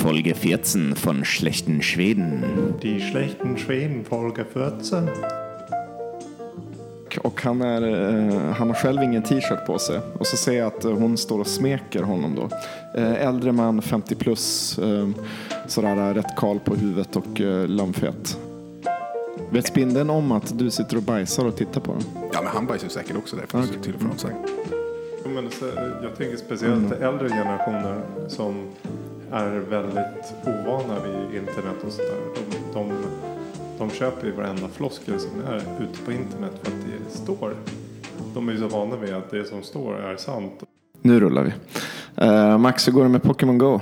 [0.00, 2.42] Folge 14 von Schlechten Schweden.
[2.82, 5.08] Die schlechten Schweden, Folge 14.
[7.22, 10.00] Och han, är, eh, han har själv ingen t-shirt på sig.
[10.18, 12.48] Och så ser jag att eh, hon står och smeker honom då.
[13.00, 15.08] Eh, äldre man, 50 plus, eh,
[15.66, 18.38] sådär rätt kal på huvudet och eh, lammfet.
[19.50, 22.02] Vet spindeln om att du sitter och bajsar och tittar på den?
[22.32, 23.82] Ja, men han bajsar säkert också därför Okej.
[23.82, 24.32] till och från.
[25.34, 25.64] Men så,
[26.02, 28.54] jag tänker speciellt äldre generationer som
[29.32, 32.16] är väldigt ovana vid internet och sådär.
[32.74, 32.92] De, de,
[33.78, 37.54] de köper ju varenda floskel som är ute på internet för att det står.
[38.34, 40.52] De är ju så vana vid att det som står är sant.
[41.02, 41.52] Nu rullar vi.
[42.24, 43.80] Eh, Max, hur går det med Pokémon Go?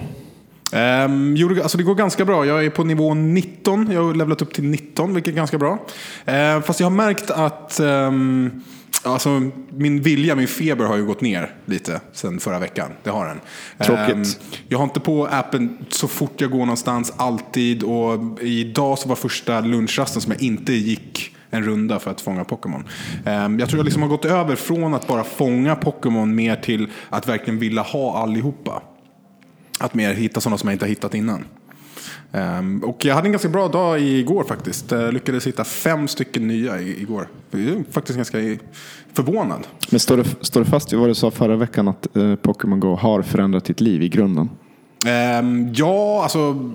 [1.06, 2.46] Um, jo, det- alltså det går ganska bra.
[2.46, 3.90] Jag är på nivå 19.
[3.92, 5.78] Jag har levlat upp till 19, vilket är ganska bra.
[6.24, 8.62] Eh, fast jag har märkt att ehm,
[9.02, 12.90] alltså, min vilja, min feber har ju gått ner lite sen förra veckan.
[13.02, 13.40] Det har den.
[13.86, 14.14] Tråkigt.
[14.16, 14.24] Ehm,
[14.68, 17.82] jag har inte på appen så fort jag går någonstans, alltid.
[17.82, 22.44] Och idag så var första lunchrasten som jag inte gick en runda för att fånga
[22.44, 22.84] Pokémon.
[23.24, 26.88] Ehm, jag tror jag liksom har gått över från att bara fånga Pokémon mer till
[27.10, 28.82] att verkligen vilja ha allihopa.
[29.78, 31.44] Att mer hitta sådana som jag inte har hittat innan.
[32.32, 34.90] Ehm, och jag hade en ganska bra dag igår faktiskt.
[34.90, 37.28] Jag lyckades hitta fem stycken nya igår.
[37.50, 38.38] Jag är faktiskt ganska
[39.12, 39.66] förvånad.
[39.90, 42.80] Men står du, står du fast vid vad du sa förra veckan att eh, Pokémon
[42.80, 44.50] Go har förändrat ditt liv i grunden?
[45.06, 46.70] Ehm, ja, alltså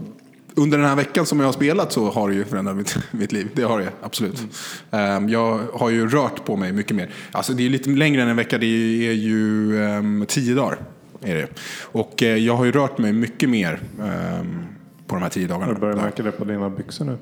[0.55, 3.31] under den här veckan som jag har spelat så har det ju förändrat mitt, mitt
[3.31, 3.49] liv.
[3.53, 4.43] Det har det absolut.
[4.91, 7.09] Ehm, jag har ju rört på mig mycket mer.
[7.31, 8.57] Alltså det är lite längre än en vecka.
[8.57, 8.65] Det
[9.07, 10.77] är ju ehm, tio dagar.
[11.21, 11.47] Är det.
[11.81, 14.63] Och eh, jag har ju rört mig mycket mer ehm,
[15.07, 15.65] på de här tio dagarna.
[15.65, 17.17] Har du börjat märka det på dina byxor nu?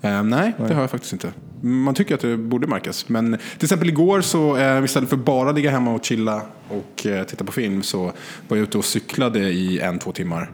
[0.00, 1.32] Eh, nej, det har jag faktiskt inte.
[1.60, 3.08] Man tycker att det borde märkas.
[3.08, 7.24] Men till exempel igår så eh, istället för bara ligga hemma och chilla och eh,
[7.24, 8.02] titta på film så
[8.48, 10.50] var jag ute och cyklade i en, två timmar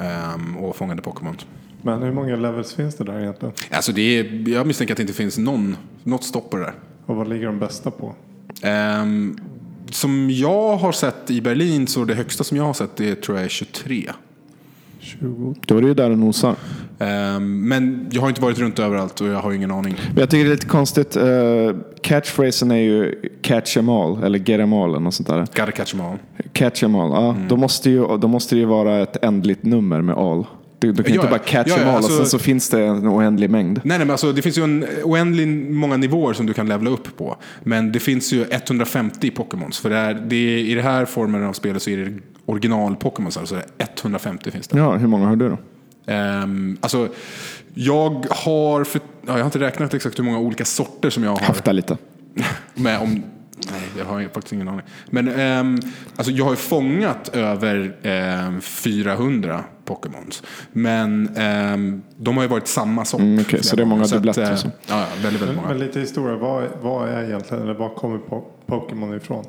[0.00, 1.36] ehm, och fångade Pokémon.
[1.82, 3.54] Men hur många levels finns det där egentligen?
[3.70, 6.74] Alltså det är, jag misstänker att det inte finns någon, något stopp på det där.
[7.06, 8.14] Och vad ligger de bästa på?
[8.62, 9.38] Ehm,
[9.90, 13.38] som jag har sett i Berlin så det högsta som jag har sett det tror
[13.38, 14.10] jag är 23.
[15.00, 15.54] 20?
[15.66, 16.56] Då är det ju där och nosar.
[17.00, 19.94] Ehm, men jag har inte varit runt överallt och jag har ingen aning.
[20.08, 21.16] Men jag tycker det är lite konstigt.
[21.16, 25.38] Uh, catchphrasen är ju catch em all, eller get em all eller något sånt där.
[25.38, 26.16] Gotta catch them all.
[26.52, 27.36] Catch em all, ja.
[27.48, 30.46] Då, måste ju, då måste det ju vara ett ändligt nummer med all.
[30.78, 32.38] Du, du kan Ja, inte bara catch Ja, ja, em all alltså- och sen så
[32.38, 33.80] finns det en oändlig mängd.
[33.84, 36.90] Nej, nej, men alltså, det finns ju en oändlig många nivåer som du kan levela
[36.90, 37.36] upp på.
[37.62, 39.78] Men det finns ju 150 Pokémons.
[39.78, 42.12] För det är, det är, i det här formen av spelet så är det
[42.46, 43.36] original Pokémons.
[43.36, 44.78] Alltså 150 finns det.
[44.78, 45.58] Ja, hur många har du då?
[46.10, 47.08] Ehm, alltså,
[47.74, 51.30] jag har, för, ja, jag har inte räknat exakt hur många olika sorter som jag
[51.30, 51.40] har.
[51.40, 51.96] Hafta lite.
[52.74, 53.10] Med om,
[53.72, 54.82] nej, jag har faktiskt ingen aning.
[55.10, 55.78] Men ehm,
[56.16, 60.42] alltså, jag har ju fångat över ehm, 400 Pokémons.
[60.72, 63.20] Men ehm, de har ju varit samma sort.
[63.20, 64.68] Mm, okej, så det är många dubbletter så.
[64.88, 65.68] Ja, väldigt, väldigt Men, många.
[65.68, 69.44] men lite historia, vad, vad är egentligen, eller var kommer po- Pokémon ifrån?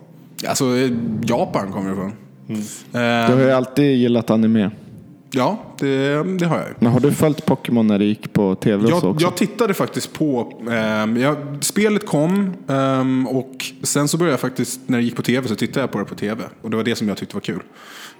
[0.47, 0.91] Alltså, eh,
[1.23, 2.13] Japan kommer ifrån.
[2.47, 2.53] Du
[2.99, 4.69] Ehm, har ju alltid gillat anime.
[5.31, 6.67] Ja, det, det har jag.
[6.79, 9.23] Men har du följt Pokémon när det gick på tv Jag, också?
[9.23, 14.81] jag tittade faktiskt på, ehm, jag, spelet kom ehm, och sen så började jag faktiskt,
[14.85, 16.43] när det gick på tv så tittade jag på det på tv.
[16.61, 17.61] Och det var det som jag tyckte var kul.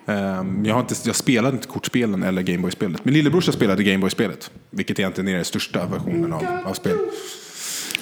[0.06, 3.06] Ehm, jag, har inte, jag spelade inte kortspelen eller Gameboy-spelet.
[3.06, 4.52] Min lillebrorsa spelade Gameboy-spelet.
[4.70, 6.98] Vilket egentligen är den största versionen av, av spel.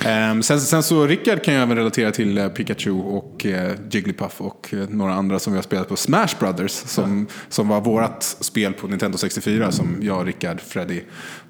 [0.06, 4.42] Ehm, sen, sen så Rickard kan jag även relatera till eh, Pikachu och eh, Jigglypuff
[4.42, 6.72] och eh, några andra som vi har spelat på Smash Brothers.
[6.72, 11.02] Som, som var vårt spel på Nintendo 64 som jag, Rickard, Freddy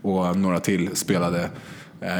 [0.01, 1.49] och några till spelade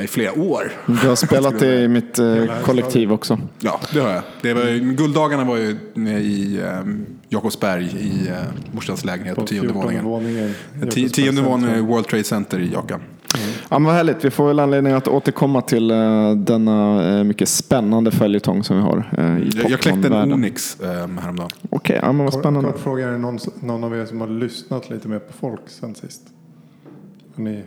[0.03, 0.71] i flera år.
[0.85, 2.19] Du har spelat det i mitt
[2.63, 3.39] kollektiv också.
[3.59, 4.21] Ja, det har jag.
[4.41, 5.77] Det var, ju- gulddagarna var ju
[6.19, 8.35] i um, Jakobsberg i uh,
[8.71, 10.05] morsans lägenhet på, tionde 14 våningen.
[10.05, 10.53] våningen.
[10.81, 13.01] Ti- Tionde våningen World Trade Center i Jakan.
[13.69, 14.25] Ja, men vad härligt.
[14.25, 18.81] Vi får väl anledning att återkomma till eh, denna eh, mycket spännande följetong som vi
[18.83, 20.33] har eh, i Jag, jag kläckte en.
[20.33, 21.49] Onyx um, häromdagen.
[21.69, 22.71] Okej, ja, men vad Kort, spännande.
[22.71, 25.61] kort fråga, är det någon, någon av er som har lyssnat lite mer på folk
[25.67, 26.21] sen sist?
[27.35, 27.63] Har ni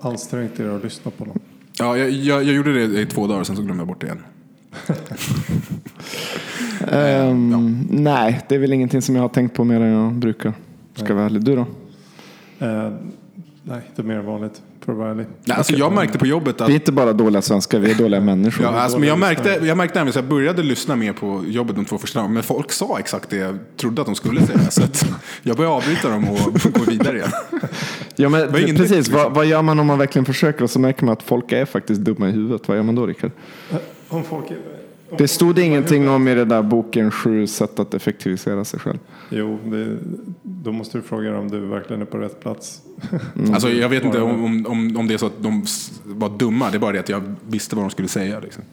[0.00, 1.38] ansträngt er att lyssna på dem?
[1.78, 4.06] Ja, jag, jag, jag gjorde det i två dagar, sen så glömde jag bort det
[4.06, 4.22] igen.
[6.88, 10.52] Ehm, Nej, det är väl ingenting som jag har tänkt på mer än jag brukar.
[10.94, 11.44] Ska vara ärlig.
[11.44, 11.66] Du då?
[13.64, 15.26] Nej, det är mer vanligt för att vara ärlig.
[15.44, 17.94] Nej, alltså, jag märkte på jobbet att Vi är inte bara dåliga svenskar, vi är
[17.94, 18.64] dåliga människor.
[18.64, 21.76] Ja, alltså, men jag märkte, jag märkte även så jag började lyssna mer på jobbet
[21.76, 22.34] de två första dagarna.
[22.34, 24.70] Men folk sa exakt det jag trodde att de skulle säga.
[24.70, 25.06] Så att
[25.42, 27.30] jag började avbryta dem och gå vidare igen.
[28.16, 29.14] Ja, men, precis, trick, liksom.
[29.14, 31.64] vad, vad gör man om man verkligen försöker och så märker man att folk är
[31.64, 32.68] faktiskt dumma i huvudet?
[32.68, 33.30] Vad gör man då, Rickard?
[34.08, 34.56] Om folk är,
[35.18, 38.98] Det stod ingenting om i den där boken sju sätt att effektivisera sig själv.
[39.30, 39.98] Jo, det,
[40.42, 42.82] då måste du fråga om du verkligen är på rätt plats.
[43.52, 45.64] Alltså, jag vet inte om, om, om det är så att de
[46.04, 46.70] var dumma.
[46.70, 48.40] Det är bara det att jag visste vad de skulle säga.
[48.40, 48.64] Liksom.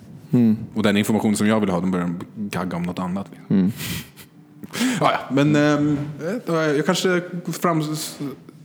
[0.74, 3.28] Och den information som jag ville ha, de började gagga om något annat.
[3.32, 3.72] Liksom.
[5.00, 7.84] ja, ja, men eh, jag kanske fram...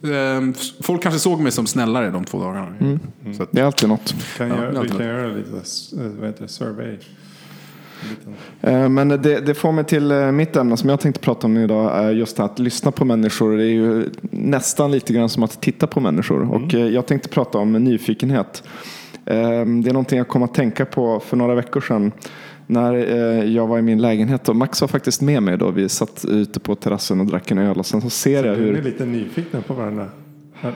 [0.02, 2.98] ehm, folk kanske såg mig som snällare de två dagarna.
[3.36, 4.14] Så att, Det är alltid något.
[4.36, 6.96] Kan Ja, det är vi alltid kan göra lite eh, vad heter det, survey.
[8.60, 11.56] Eh, Men det, det får mig till eh, mitt ämne som jag tänkte prata om
[11.56, 12.04] idag.
[12.04, 13.56] Är just att lyssna på människor.
[13.56, 16.52] Det är ju nästan lite grann som att titta på människor.
[16.54, 18.62] Och eh, jag tänkte prata om nyfikenhet.
[19.24, 22.12] Det är någonting jag kom att tänka på för några veckor sedan.
[22.66, 22.92] När
[23.44, 25.70] jag var i min lägenhet och Max var faktiskt med mig då.
[25.70, 28.68] Vi satt ute på terrassen och drack en öl och sen så ser jag Du
[28.68, 28.82] är hur...
[28.82, 30.08] lite nyfikna på varandra.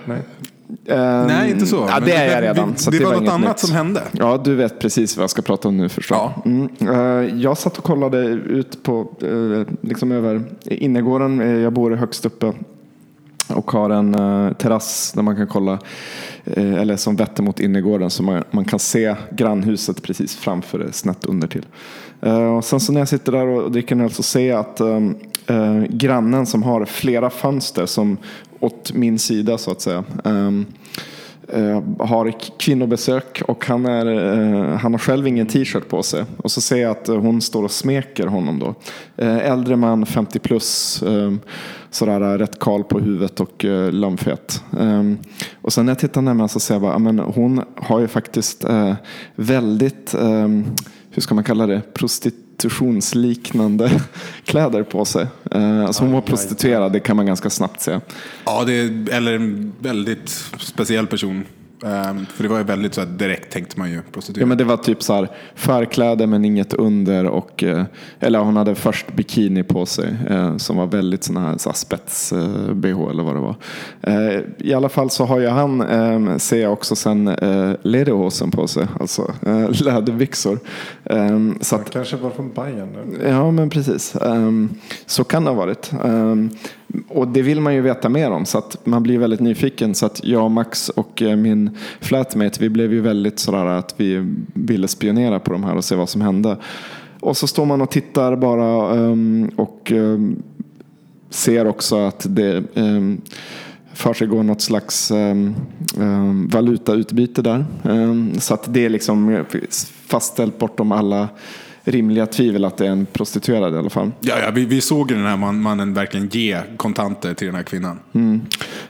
[0.04, 0.18] Nej.
[0.84, 1.86] Eh, nej, inte så.
[1.88, 2.72] Ja, det är jag redan.
[2.72, 3.58] Det, så det, var inget något annat nytt.
[3.58, 4.02] som hände.
[4.12, 6.32] Ja, du vet precis vad jag ska prata om nu förstår jag.
[6.34, 6.42] Ja.
[6.44, 6.68] Mm.
[7.28, 11.40] Eh, Jag satt och kollade ut på, eh, liksom över innergården.
[11.40, 12.52] Eh, Jag bor högst uppe
[13.48, 14.12] och har en
[14.54, 15.78] terrass där man kan kolla,
[16.54, 21.24] eller som vetter mot innergården så man, man kan se grannhuset precis framför det, snett
[21.24, 21.66] under till.
[22.56, 24.80] Och sen så när jag sitter där och dricker en öl så ser jag att
[24.80, 24.96] eh,
[25.46, 28.16] eh, grannen som har flera fönster som
[28.60, 30.04] åt min sida så att säga.
[30.24, 30.66] Um,
[31.56, 36.24] uh, har kvinnobesök och han, är, uh, han har själv ingen t-shirt på sig.
[36.36, 38.74] Och så ser jag att eh, hon står och smeker honom då.
[39.24, 41.38] Äldre man, 50 plus, ehm, eh,
[41.90, 44.62] sådär rätt kal på huvudet och eh, lammfet.
[44.70, 45.18] Um,
[45.62, 48.64] och sen när jag tittar närmare så ser jag bara, men hon har ju faktiskt
[49.34, 50.14] väldigt,
[51.10, 51.80] hur ska man kalla det,
[52.58, 53.90] prostitutionsliknande
[54.44, 55.26] kläder på sig.
[55.50, 58.00] Eh, alltså hon var prostituerad, det kan man ganska snabbt se.
[58.44, 60.28] Ja, det är, eller en väldigt
[60.58, 61.44] speciell person.
[61.86, 64.48] Ehm, för det var ju väldigt så här, direkt tänkte man ju Ja, prostituerad.
[64.48, 67.84] men det var typ så här förkläde men inget under och eh,
[68.20, 71.76] eller hon hade först bikini på sig eh, som var väldigt sån här, så här
[71.76, 73.54] spets eh, bh eller vad det var.
[74.58, 78.66] I alla fall så har ju han eh, ser jag också sen eh, lederhosen på
[78.66, 79.32] sig, alltså
[79.84, 80.58] läderbyxor.
[81.04, 83.28] Eh, så att, kanske var från Bayern nu.
[83.28, 84.16] Ja, men precis.
[84.16, 84.68] Ehm,
[85.06, 85.90] så kan det ha varit.
[87.08, 89.94] Och det vill man ju veta mer om så att man blir väldigt nyfiken.
[89.94, 91.70] Så att jag, Max och eh, min
[92.00, 95.94] flatmate, vi blev ju väldigt sådär att vi ville spionera på de här och se
[95.94, 96.56] vad som hände.
[97.20, 100.42] Och så står man och tittar bara ehm, och ehm,
[101.30, 103.20] ser också att det um,
[103.92, 105.54] försiggår något slags um,
[105.98, 107.64] um, valutautbyte där.
[107.82, 109.44] Um, så att det är liksom
[110.06, 111.28] fastställt bortom alla
[111.90, 114.10] rimliga tvivel att det är en prostituerad i alla fall.
[114.20, 117.56] Ja, ja vi, vi såg ju den här man, mannen verkligen ge kontanter till den
[117.56, 117.98] här kvinnan.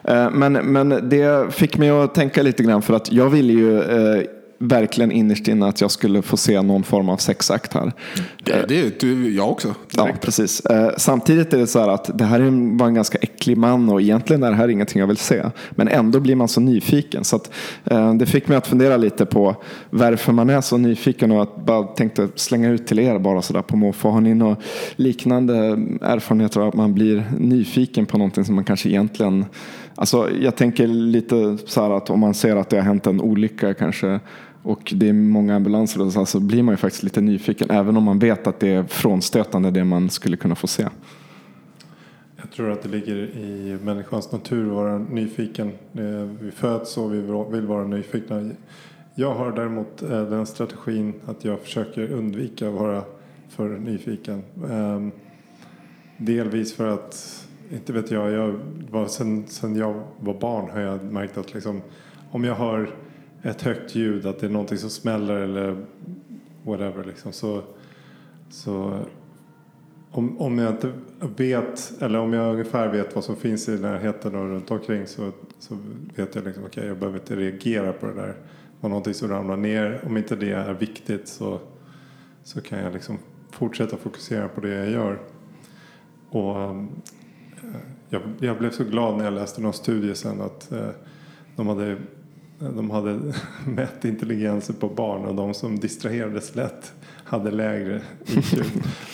[0.04, 3.80] Eh, Men, men det fick mig att tänka lite grann för att jag ville ju
[3.82, 4.22] eh,
[4.58, 7.92] verkligen innerst inne att jag skulle få se någon form av sexakt här.
[8.44, 9.74] Det, det, du, jag också.
[9.90, 10.22] Ja, direkt.
[10.22, 10.60] precis.
[10.60, 13.88] Eh, samtidigt är det så här att det här är var en ganska äcklig man
[13.88, 15.44] och egentligen är det här ingenting jag vill se.
[15.70, 17.24] Men ändå blir man så nyfiken.
[17.24, 17.50] Så att,
[17.84, 19.56] eh, det fick mig att fundera lite på
[19.90, 23.62] varför man är så nyfiken och att bara tänkte slänga ut till er bara sådär
[23.62, 24.10] på måfå.
[24.10, 24.56] Har ni några
[24.96, 25.54] liknande
[26.00, 29.44] erfarenheter av att man blir nyfiken på någonting som man kanske egentligen
[30.00, 33.20] Alltså, jag tänker lite så här att om man ser att det har hänt en
[33.20, 34.20] olycka kanske
[34.68, 37.96] och det är många ambulanser och så, så blir man ju faktiskt lite nyfiken även
[37.96, 40.88] om man vet att det är frånstötande det man skulle kunna få se.
[42.36, 45.72] Jag tror att det ligger i människans natur att vara nyfiken.
[46.40, 47.20] Vi föds och vi
[47.50, 48.50] vill vara nyfikna.
[49.14, 53.02] Jag har däremot eh, den strategin att jag försöker undvika att vara
[53.48, 54.42] för nyfiken.
[54.70, 55.12] Ehm,
[56.16, 58.60] delvis för att, inte vet jag, jag
[58.90, 61.82] var, sen, sen jag var barn har jag märkt att liksom,
[62.30, 62.90] om jag hör
[63.42, 65.76] ett högt ljud, att det är någonting som smäller eller
[66.62, 67.62] whatever liksom, så,
[68.50, 69.00] så
[70.10, 70.92] om, om jag inte
[71.36, 75.32] vet, eller om jag ungefär vet vad som finns i närheten och runt omkring så,
[75.58, 75.78] så
[76.16, 78.34] vet jag liksom, okej okay, jag behöver inte reagera på det där.
[78.80, 81.60] Om någonting som ramlar ner, om inte det är viktigt så,
[82.42, 83.18] så kan jag liksom
[83.50, 85.18] fortsätta fokusera på det jag gör.
[86.30, 86.84] Och eh,
[88.08, 90.88] jag, jag blev så glad när jag läste någon studie sen att eh,
[91.56, 91.96] de hade
[92.58, 93.20] de hade
[93.66, 96.92] mätt intelligensen på barn och de som distraherades lätt
[97.24, 98.54] hade lägre IQ.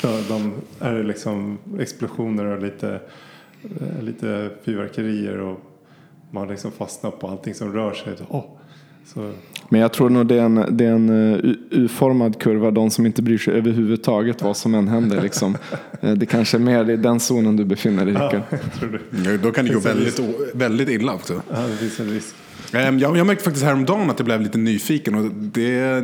[0.29, 3.01] De är det liksom explosioner och lite,
[3.63, 5.61] eh, lite fyrverkerier och
[6.31, 8.17] man liksom fastnar på allting som rör sig.
[8.17, 8.45] Så, åh,
[9.07, 9.33] så,
[9.69, 13.07] Men jag tror nog det är en, det är en eh, U-formad kurva, de som
[13.07, 15.23] inte bryr sig överhuvudtaget vad som än händer.
[15.23, 15.57] Liksom.
[16.01, 18.15] Eh, Det kanske är mer i den zonen du befinner dig
[18.79, 20.21] tror det, Ja, Då kan det gå väldigt,
[20.55, 21.43] väldigt illa också.
[21.53, 22.35] ja, det finns en risk.
[22.73, 26.03] Ehm, jag, jag märkte faktiskt häromdagen att jag blev lite nyfiken och det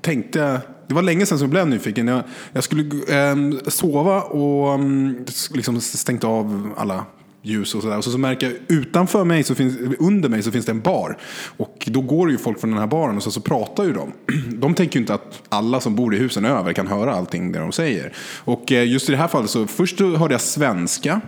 [0.00, 2.08] tänkte jag, det var länge sedan som jag blev nyfiken.
[2.08, 7.04] Jag, jag skulle ehm, sova och mm, liksom stängt av alla
[7.42, 7.98] ljus och sådär.
[7.98, 10.80] Och så, så märker jag utanför mig, så finns, under mig så finns det en
[10.80, 11.18] bar.
[11.56, 14.12] Och då går ju folk från den här baren och så, så pratar ju de.
[14.60, 17.58] De tänker ju inte att alla som bor i husen över kan höra allting det
[17.58, 18.12] de säger.
[18.38, 21.20] Och eh, just i det här fallet så först hörde jag svenska.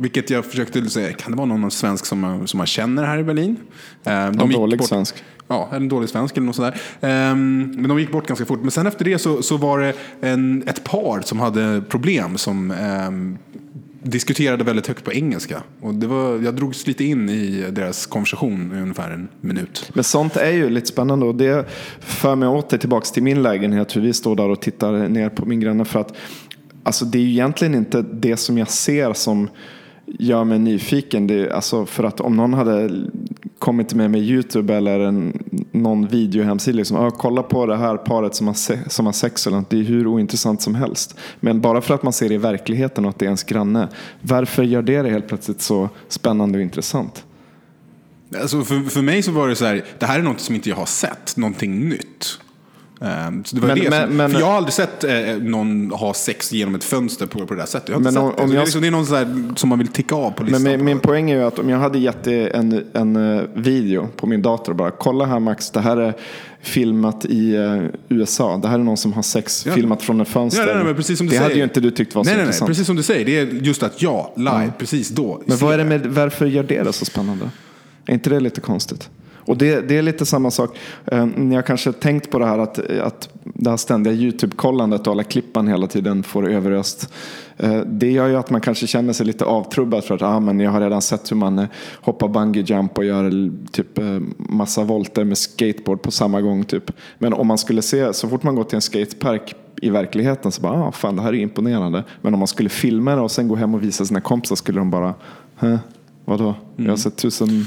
[0.00, 3.18] Vilket jag försökte säga, kan det vara någon svensk som, man- som man känner här
[3.18, 3.56] i Berlin?
[4.04, 5.14] Eh, Någon dålig bort- svensk.
[5.48, 6.80] Ja, en dålig svensk eller något sådär.
[7.00, 8.60] Ehm, men de gick bort ganska fort.
[8.62, 12.70] Men sen efter det så, så var det en, ett par som hade problem som
[12.70, 13.38] ehm,
[14.02, 15.62] diskuterade väldigt högt på engelska.
[15.80, 19.90] Och det var, jag drogs lite in i deras konversation i ungefär en minut.
[19.94, 21.64] Men sånt är ju lite spännande och det
[22.00, 23.96] för mig åter tillbaks till min lägenhet.
[23.96, 25.84] Hur vi står där och tittar ner på min granne.
[25.84, 26.12] För att
[26.82, 29.48] alltså, det är ju egentligen inte det som jag ser som
[30.18, 31.26] gör mig nyfiken.
[31.26, 32.90] Det alltså, för att om någon hade
[33.58, 36.76] kommit med mig YouTube eller en, någon videohemsida.
[36.76, 39.70] Liksom, ah, kolla på det här paret som har, se, som har sex eller något.
[39.70, 41.14] Det är hur ointressant som helst.
[41.40, 43.88] Men bara för att man ser det i verkligheten och att det är ens granne.
[44.20, 47.24] Varför gör det det helt plötsligt så spännande och intressant?
[48.40, 50.68] Alltså för, för mig så var det så här, det här är något som inte
[50.68, 52.38] jag har sett, någonting nytt.
[53.00, 55.10] Ehm, så det var Men- det men- som, men- för jag har aldrig sett eh,
[55.40, 57.88] någon ha sex genom ett fönster på, på det där sättet.
[57.88, 58.42] Jag Men om- sett det.
[58.42, 60.52] om jag- liksom, det är något så här, som man vill ticka av på Men
[60.52, 60.62] listan.
[60.72, 64.26] min, min poäng är ju att om jag hade gett en, en eh, video på
[64.26, 66.14] min dator och bara kolla här Max, det här är
[66.62, 68.56] filmat i eh, USA.
[68.62, 69.72] Det här är någon som har sex Ja.
[69.72, 70.60] filmat från ett fönster.
[70.60, 71.48] Ja, nej, nej, men precis som du det säger.
[71.48, 72.68] hade ju inte du tyckt var så nej, nej, nej, intressant.
[72.68, 73.24] precis som du säger.
[73.24, 75.42] Det är just att ja, live, precis då.
[75.46, 77.50] Men vad är det med, varför gör det det så spännande?
[78.06, 79.10] Är inte det lite konstigt?
[79.48, 80.78] Och det, det är lite samma sak.
[81.06, 85.12] Eh, Ni har kanske tänkt på det här att, att det här ständiga YouTube-kollandet och
[85.12, 87.12] alla klippan hela tiden får överöst.
[87.56, 90.60] Eh, Det gör ju att man kanske känner sig lite avtrubbad för att ah, men
[90.60, 91.66] jag har redan sett hur man eh,
[92.00, 94.04] hoppar bungee jump och gör typ eh,
[94.36, 96.64] massa volter med skateboard på samma gång.
[96.64, 96.92] Typ.
[97.18, 100.62] Men om man skulle se, så fort man går till en skatepark i verkligheten så
[100.62, 102.04] bara, ah, fan det här är imponerande.
[102.22, 104.78] Men om man skulle filma det och sen gå hem och visa sina kompisar skulle
[104.80, 105.14] de bara,
[105.56, 105.78] Hä?
[106.24, 106.54] Vadå?
[106.76, 107.66] Jag har sett tusen eh,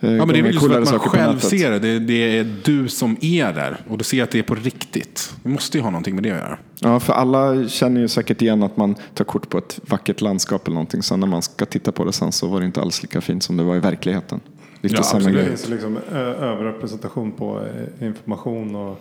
[0.00, 1.78] Ja, men det är väl just för att man själv ser det.
[1.78, 1.98] det.
[1.98, 5.34] Det är du som är där och du ser att det är på riktigt.
[5.42, 6.58] Det måste ju ha någonting med det att göra.
[6.80, 10.66] Ja, för alla känner ju säkert igen att man tar kort på ett vackert landskap
[10.66, 11.02] eller någonting.
[11.02, 13.42] Sen när man ska titta på det sen så var det inte alls lika fint
[13.42, 14.40] som det var i verkligheten.
[14.80, 15.36] Lite Ja, samma absolut.
[15.36, 15.56] Det grej.
[15.56, 17.60] finns liksom eh, överrepresentation på
[18.00, 19.00] eh, information och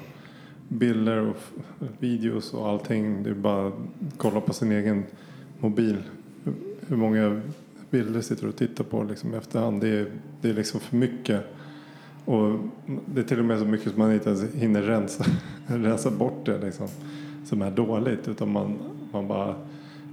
[0.67, 1.37] bilder och
[1.99, 3.23] videos och allting.
[3.23, 3.73] Det är bara att
[4.17, 5.03] kolla på sin egen
[5.59, 5.97] mobil.
[6.87, 7.41] Hur många
[7.89, 9.82] bilder sitter och tittar på liksom i efterhand.
[9.82, 10.08] Det är,
[10.41, 11.44] det är liksom för mycket.
[12.25, 12.60] Och
[13.06, 15.25] det är till och med så mycket som man inte ens hinner rensa,
[15.67, 16.88] rensa bort det liksom.
[17.46, 18.27] Som är dåligt.
[18.27, 18.77] Utan man,
[19.12, 19.56] man bara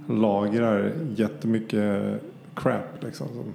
[0.09, 2.21] lagrar jättemycket
[2.55, 3.27] crap liksom.
[3.27, 3.53] Som,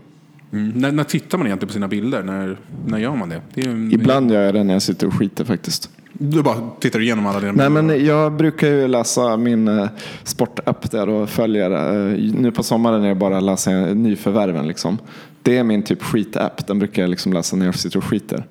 [0.53, 0.69] Mm.
[0.69, 2.23] När, när tittar man egentligen på sina bilder?
[2.23, 3.43] När, när gör man det?
[3.55, 5.91] det är ju, Ibland gör jag det när jag sitter och skiter faktiskt.
[6.23, 9.89] Du bara tittar igenom alla dina Nej, men jag brukar ju läsa min eh,
[10.25, 11.71] sportapp där och följer.
[11.71, 14.69] eh, nu på sommaren är det bara läsa nyförvärven.
[14.69, 14.99] Liksom.
[15.43, 16.67] Det är min typ skitapp.
[16.67, 18.47] Den brukar jag liksom läsa när jag sitter och skiter.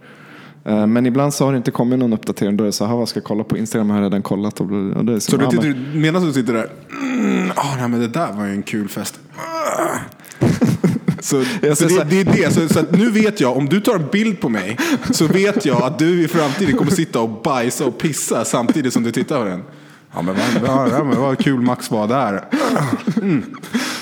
[0.65, 2.57] Eh, men ibland så har det inte kommit någon uppdatering.
[2.57, 3.57] Då är det så här, vad ska jag kolla på?
[3.57, 4.59] Instagram har jag redan kollat.
[4.59, 6.67] Och, och det är så, Så du tittar, medan du sitter där,
[7.01, 9.19] mm, ah, nej, men det där var ju en kul fest.
[11.19, 11.43] Så,
[11.75, 12.53] så det, det är det.
[12.53, 14.77] Så, så nu vet jag, om du tar en bild på mig
[15.11, 19.03] så vet jag att du i framtiden kommer sitta och bajsa och pissa samtidigt som
[19.03, 19.63] du tittar på den.
[20.13, 22.43] Ja men vad, ja, men vad kul Max var där.
[23.21, 23.43] Mm.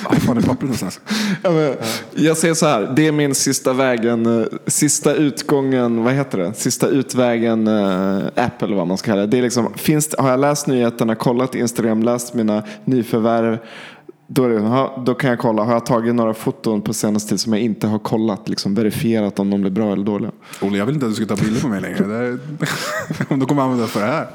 [0.03, 0.99] Ah, fan är pappret någonstans?
[1.43, 1.75] Ja, men,
[2.15, 6.53] jag säger så här, det är min sista vägen, eh, sista utgången, vad heter det?
[6.53, 9.27] Sista utvägen eh, app eller vad man ska kalla det.
[9.27, 13.57] det är liksom, finns, har jag läst nyheterna, kollat Instagram, läst mina nyförvärv,
[14.27, 17.39] då, är det, då kan jag kolla, har jag tagit några foton på senaste tid
[17.39, 20.31] som jag inte har kollat, liksom verifierat om de blir bra eller dåliga.
[20.61, 22.05] Olle, jag vill inte att du ska ta bilder på mig längre.
[22.07, 22.37] Det är,
[23.33, 24.27] om du kommer använda det för det här.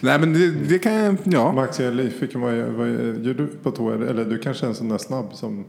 [0.00, 1.52] Nej men det, det kan jag, ja.
[1.52, 2.40] Max, jag är nyfiken.
[2.40, 3.94] Vad, gör- vad gör du på toa?
[3.94, 5.64] Eller du kanske är en sån där snabb som...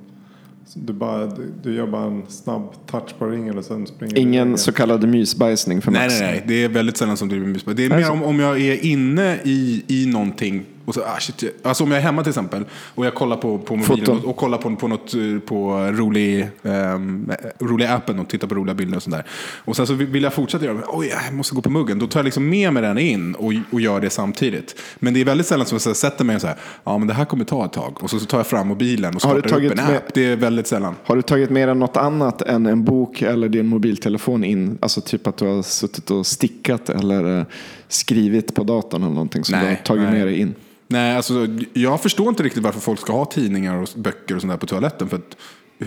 [0.75, 4.21] Du, bara, du, du gör bara en snabb touch på ringen och sen springer du
[4.21, 6.19] Ingen så kallad mysbajsning för Nej, Max.
[6.19, 6.43] nej, nej.
[6.47, 7.63] Det är väldigt sällan som det blir mys.
[7.63, 10.65] Det är Är mer om, om jag är inne i, i någonting.
[10.85, 13.37] Och så, ah, shit, jag- alltså om jag är hemma till exempel och jag kollar
[13.37, 14.19] på, på mobilen Foton.
[14.19, 18.55] och, och kollar på, på något eh, på rolig, um, rolig appen och tittar på
[18.55, 19.23] roliga bilder och sådär.
[19.65, 20.83] Och sen så vill jag fortsätta göra det.
[20.87, 21.99] Oj, jag måste gå på muggen.
[21.99, 24.79] Då tar jag liksom med mig den in och, och gör det samtidigt.
[24.99, 27.13] Men det är väldigt sällan som jag här sätter mig och säger ja men det
[27.13, 27.97] här kommer ta ett tag.
[28.03, 30.13] Och så, så tar jag fram mobilen och Har du startar upp en med- app.
[30.13, 30.95] Det är väldigt sällan.
[31.03, 34.77] Har du tagit med dig något annat än en bok eller din mobiltelefon in?
[34.81, 37.45] Alltså typ att du har suttit och stickat eller eh,
[37.87, 40.11] skrivit på datorn eller någonting som Nej, du har tagit nej.
[40.19, 40.53] med dig in?
[40.93, 44.53] Nej, alltså, jag förstår inte riktigt varför folk ska ha tidningar och böcker och sånt
[44.53, 45.09] där på toaletten.
[45.09, 45.37] För att,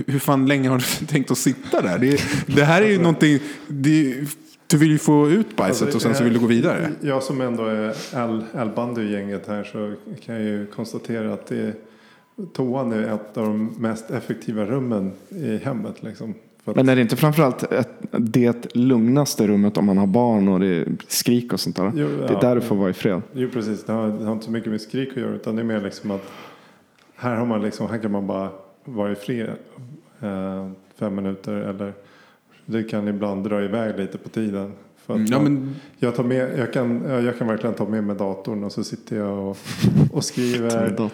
[0.07, 1.99] hur- fan länge har du tänkt att sitta där?
[1.99, 3.39] Det, det här är ju någonting...
[3.69, 4.15] Det,
[4.67, 6.91] du vill ju få ut bajset Alltså, och sen så vill du gå vidare.
[7.01, 9.95] Jag som ändå är L- L-bandy-gänget här så
[10.25, 11.73] kan jag ju konstatera att det,
[12.55, 16.03] toan är ett av de mest effektiva rummen i hemmet.
[16.03, 16.35] Liksom.
[16.75, 17.65] Men är det inte framförallt
[18.11, 21.93] det lugnaste rummet om man har barn och det är skrik och sånt där?
[21.95, 22.41] Jo, det är ja.
[22.41, 23.23] där du får vara i fred.
[23.33, 23.85] jo, precis.
[23.85, 25.35] Det har, det har inte så mycket med skrik att göra.
[25.35, 26.33] Utan det är mer liksom att
[27.17, 28.51] här, har man liksom, här kan man bara
[28.85, 29.51] vara i fred
[30.21, 31.53] eh, fem minuter.
[31.53, 31.93] Eller
[32.67, 34.73] det kan ibland dra iväg lite på tiden.
[35.07, 38.05] För Mm, Ja, men, jag, tar med, jag, kan, ja, jag kan verkligen ta med
[38.05, 39.59] mig datorn och så sitter jag och,
[40.13, 41.01] och skriver.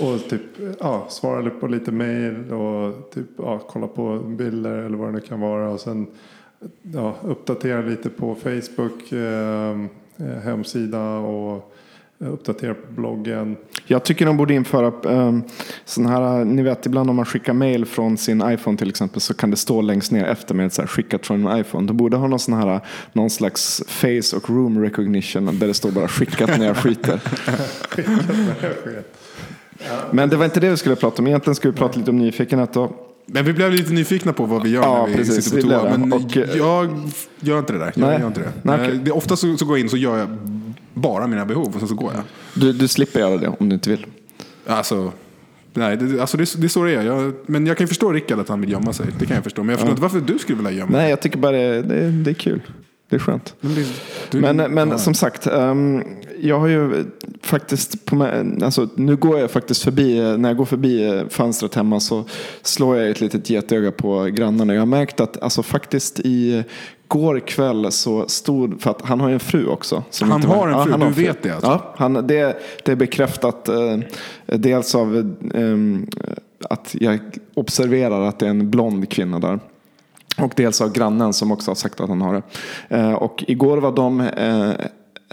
[0.00, 0.42] Och typ,
[0.80, 5.20] ja, svarar på lite mail och typ, ja, kollar på bilder eller vad det nu
[5.20, 5.70] kan vara.
[5.70, 6.06] Och sen
[6.82, 9.70] ja, uppdatera lite på Facebook eh,
[10.16, 11.74] eh, hemsida och
[12.28, 13.56] uppdatera på bloggen.
[13.86, 15.42] Jag tycker de borde införa um,
[15.84, 19.34] sån här, ni vet ibland om man skickar mail från sin iPhone till exempel så
[19.34, 21.86] kan det stå längst ner efter med så här, skickat från en iPhone.
[21.86, 22.80] De borde ha någon sån här,
[23.12, 27.20] någon slags face och room recognition där det står bara skickat när jag skiter.
[30.10, 31.26] Men det var inte det vi skulle prata om.
[31.26, 32.76] Egentligen skulle vi prata lite om nyfikenhet.
[32.76, 35.62] Och, men vi blev lite nyfikna på vad vi gör Ja, när vi precis, sitter
[35.62, 35.96] på toa.
[35.96, 37.10] Men Och, eh, jag
[37.40, 37.92] gör inte det där.
[37.94, 38.20] Jag Nej.
[38.20, 38.52] gör inte det.
[38.62, 38.90] Nej.
[38.90, 40.59] Eh, det ofta så, så går jag in så gör jag
[40.94, 42.22] bara mina behov och sen så går jag.
[42.54, 44.06] du, du slipper göra det om du inte vill.
[44.66, 45.12] Alltså,
[45.72, 47.02] nej, det, alltså det, det är så det är.
[47.02, 49.06] Jag, men jag kan ju förstå Rickard att han vill gömma sig.
[49.18, 49.62] Det kan jag förstå.
[49.62, 51.00] Men jag förstår inte varför du skulle vilja gömma dig.
[51.00, 52.60] Nej, jag tycker bara det, det, det är kul.
[53.10, 53.54] Det är skönt.
[53.60, 53.86] Men, det,
[54.30, 54.98] du, Men, men ja.
[54.98, 56.02] som sagt, ehm,
[56.40, 57.04] jag har ju
[57.42, 62.00] faktiskt, på mig, alltså, nu går jag faktiskt förbi, när jag går förbi fönstret hemma
[62.00, 62.24] så
[62.62, 64.74] slår jag ett litet getöga på grannarna.
[64.74, 66.64] Jag har märkt att alltså, faktiskt i
[67.10, 70.04] går kväll så stod, för att han har ju en fru också.
[70.20, 71.22] Han har en ja, fru, han du fru.
[71.22, 71.70] vet det alltså?
[71.70, 73.98] Ja, han, det, det är bekräftat eh,
[74.46, 76.06] dels av ehm,
[76.70, 77.20] att jag
[77.54, 79.60] observerar att det är en blond kvinna där.
[80.38, 82.42] Och dels av grannen som också har sagt att han har det.
[82.96, 84.70] Eh, och igår var de eh,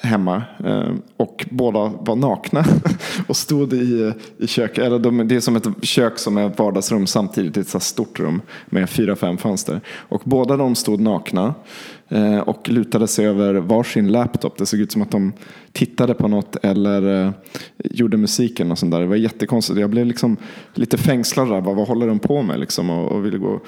[0.03, 2.65] hemma eh, och båda var nakna
[3.27, 4.83] och stod i, i köket.
[4.83, 7.57] Eller de, det är som ett kök som är ett vardagsrum samtidigt.
[7.57, 9.81] Ett så ett stort rum med fyra, fem fönster.
[9.87, 11.53] Och båda de stod nakna
[12.09, 14.57] Eh, och lutade sig över varsin laptop.
[14.57, 15.33] Det såg ut som att de
[15.71, 17.31] tittade på något eller eh,
[17.83, 18.99] gjorde musiken och sånt där.
[18.99, 19.79] Det var jättekonstigt.
[19.79, 20.37] Jag blev liksom
[20.73, 21.61] lite fängslad där.
[21.61, 22.89] Bara, vad håller de på med liksom?
[22.89, 23.59] Och, och ville gå.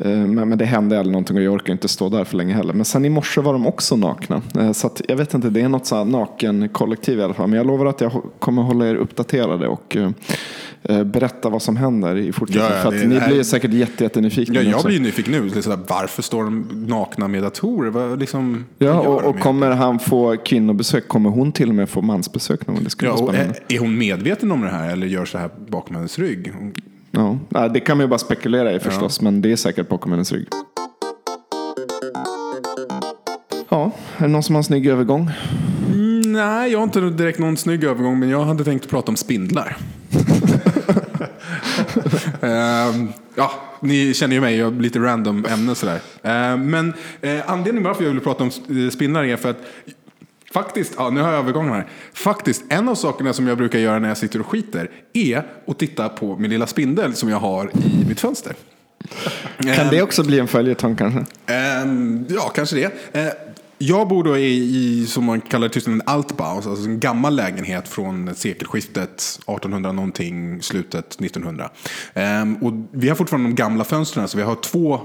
[0.00, 2.54] Eh, men, men det hände aldrig någonting och jag orkar inte stå där för länge
[2.54, 2.74] heller.
[2.74, 4.42] Men sen i morse var de också nakna.
[4.74, 7.48] Så att, jag vet inte, det är något så här naken-kollektiv i alla fall.
[7.48, 9.96] Men jag lovar att jag kommer hålla er uppdaterade och
[11.04, 12.70] berätta vad som händer i fortsättningen.
[12.72, 14.54] Ja, ja, för ni är- blir säkert jätte, jättenyfikna.
[14.54, 14.88] Ja, jag också.
[14.88, 15.62] blir nyfiken nu.
[15.62, 17.90] Sådär, varför står de nakna med datorer?
[17.90, 21.08] Vad, liksom, Ja, och, och kommer han få kvinnobesök?
[21.08, 22.84] Kommer hon till och med få mansbesök någon?
[22.84, 25.50] Det skulle Ja, och är, är hon medveten om det här eller gör så här
[25.68, 26.52] bakom hennes rygg?
[27.10, 30.32] Ja, det kan man ju bara spekulera i förstås, men det är säkert bakom hennes
[30.32, 30.46] rygg.
[33.68, 35.30] Ja, är det någon som har en snygg övergång?
[35.92, 39.16] Mm, nej, jag har inte direkt någon snygg övergång, men jag hade tänkt prata om
[39.16, 39.76] spindlar.
[42.40, 46.00] Ehm, ja, ni känner ju mig, jag lite random ämne sådär.
[46.22, 49.60] Ehm, men eh, anledningen varför jag vill prata om eh, spindlar är för att
[50.52, 51.86] Faktiskt, ja, nu har jag övergången här.
[52.12, 55.78] Faktiskt, en av sakerna som jag brukar göra när jag sitter och skiter är att
[55.78, 58.54] titta på min lilla spindel som jag har i mitt fönster.
[59.58, 61.24] Kan det också bli en följetong kanske?
[61.46, 62.92] Ehm, ja, kanske det.
[63.84, 67.36] Jag bor då i, i, som man kallar det, Tyskland, en Altbau, alltså en gammal
[67.36, 71.70] lägenhet från sekelskiftet, 1800 någonting, slutet 1900.
[72.14, 75.00] Ehm, och vi har fortfarande de gamla fönstren, så vi har två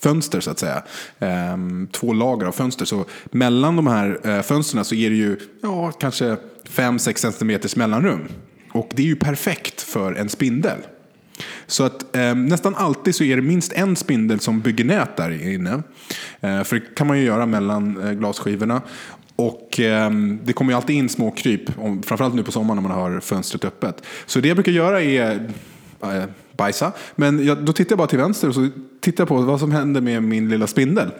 [0.00, 0.82] fönster så att säga.
[1.18, 2.84] Ehm, två lager av fönster.
[2.84, 6.36] Så mellan de här eh, fönstren så är det ju ja, kanske
[6.68, 8.28] 5-6 centimeters mellanrum.
[8.72, 10.78] Och det är ju perfekt för en spindel.
[11.72, 15.52] Så att eh, nästan alltid så är det minst en spindel som bygger nät där
[15.54, 15.82] inne.
[16.40, 18.82] Eh, för det kan man ju göra mellan eh, glasskivorna.
[19.36, 20.10] Och eh,
[20.44, 23.20] det kommer ju alltid in små kryp, om, framförallt nu på sommaren när man har
[23.20, 24.02] fönstret öppet.
[24.26, 25.48] Så det jag brukar göra är
[26.02, 26.24] eh,
[26.56, 26.92] bajsa.
[27.14, 28.68] Men jag, då tittar jag bara till vänster och så
[29.00, 31.10] tittar jag på vad som händer med min lilla spindel.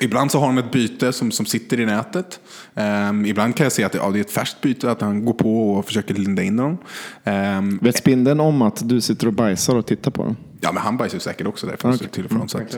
[0.00, 2.40] Ibland så har han ett byte som, som sitter i nätet.
[2.74, 5.24] Ehm, ibland kan jag se att det, ja, det är ett färskt byte, att han
[5.24, 6.78] går på och försöker linda in dem.
[7.24, 10.36] Ehm, Vet spindeln om att du sitter och bajsar och tittar på den?
[10.60, 12.48] Ja, men han bajsar ju säkert också där fönstret till och från.
[12.48, 12.76] Så att,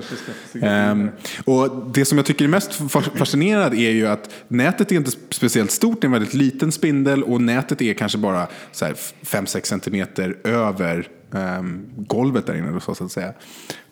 [0.63, 1.09] Ehm,
[1.45, 5.11] och det som jag tycker är mest fas- fascinerande är ju att nätet är inte
[5.31, 10.37] speciellt stort, det är en väldigt liten spindel och nätet är kanske bara 5-6 centimeter
[10.45, 11.09] över
[11.97, 12.81] golvet där inne.
[12.81, 13.33] Så att säga.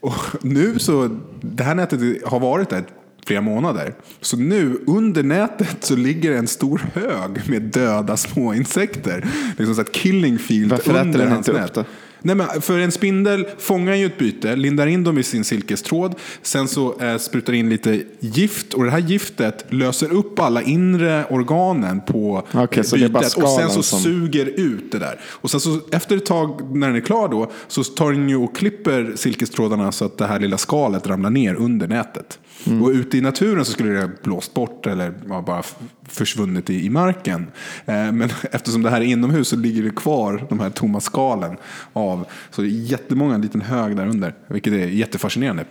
[0.00, 2.84] Och nu så, det här nätet har varit där
[3.26, 3.94] flera månader.
[4.20, 9.26] Så nu under nätet så ligger en stor hög med döda små insekter.
[9.58, 11.68] Liksom så ett killing field Varför under äter den hans inte nät.
[11.70, 11.84] upp det?
[12.22, 16.14] Nej, men för en spindel fångar ju ett byte, lindar in dem i sin silkestråd,
[16.42, 21.24] sen så eh, sprutar in lite gift och det här giftet löser upp alla inre
[21.31, 25.20] organen på Okej, eh, bytet och sen så som- suger ut det där.
[25.24, 28.37] Och sen så efter ett tag när den är klar då så tar den ju
[28.37, 32.38] och klipper silkestrådarna så att det här lilla skalet ramlar ner under nätet.
[32.66, 32.83] Mm.
[32.83, 35.11] Och ute i naturen så skulle det ha blåst bort eller
[35.46, 35.62] bara
[36.09, 37.46] försvunnit i, i marken.
[37.87, 41.57] Eh, men eftersom det här är inomhus så ligger det kvar de här tomma skalen
[41.92, 42.06] av.
[42.51, 44.35] Så det är jättemånga, en liten hög där under.
[44.49, 45.64] Vilket är jättefascinerande.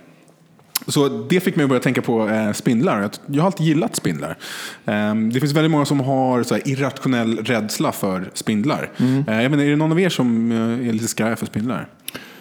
[0.87, 3.09] Så det fick mig att börja tänka på eh, spindlar.
[3.25, 4.37] Jag, har alltid gillat spindlar.
[4.85, 8.89] Eh, det finns väldigt många som har så irrationell rädsla för spindlar.
[9.27, 11.87] Eh, jag menar, är det någon av er som eh, är lite skraj för spindlar?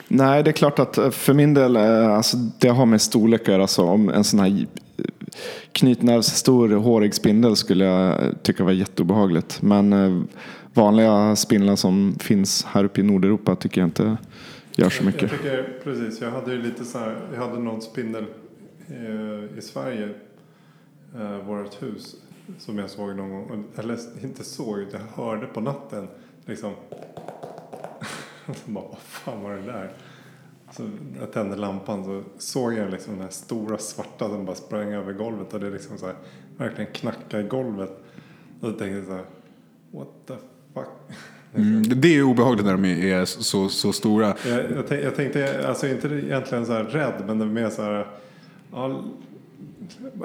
[0.09, 3.63] Nej, det är klart att för min del, alltså, det har med storlek att göra.
[3.63, 4.67] Alltså, om en sån här
[5.73, 9.63] knytnävsstor hårig spindel skulle jag tycka var jätteobehagligt.
[9.63, 9.93] Men
[10.75, 14.17] vanliga spindlar som finns här uppe i Nordeuropa tycker jag inte
[14.77, 15.23] gör så mycket.
[15.23, 18.25] Jag tycker, precis, jag hade ju lite så här, jag hade någon spindel
[18.89, 20.09] eh, i Sverige,
[21.15, 22.17] eh, vårt hus,
[22.59, 23.65] som jag såg någon gång.
[23.77, 26.09] Eller inte såg, utan jag hörde på natten
[26.47, 26.73] liksom.
[28.65, 29.93] bara, vad fan var det där?
[30.71, 30.83] Så
[31.21, 35.13] jag tände lampan så såg jag liksom den här stora svarta som bara sprang över
[35.13, 36.15] golvet och det liksom så här,
[36.57, 37.91] verkligen knackade i golvet.
[38.61, 39.25] Och då tänkte jag så här,
[39.91, 40.35] what the
[40.75, 40.89] fuck?
[41.57, 44.35] Mm, det är obehagligt när de är så, så stora.
[44.47, 47.71] Jag, jag, tänk, jag tänkte, alltså inte egentligen så här rädd, men det är mer
[47.71, 48.07] så här,
[48.73, 49.05] ja,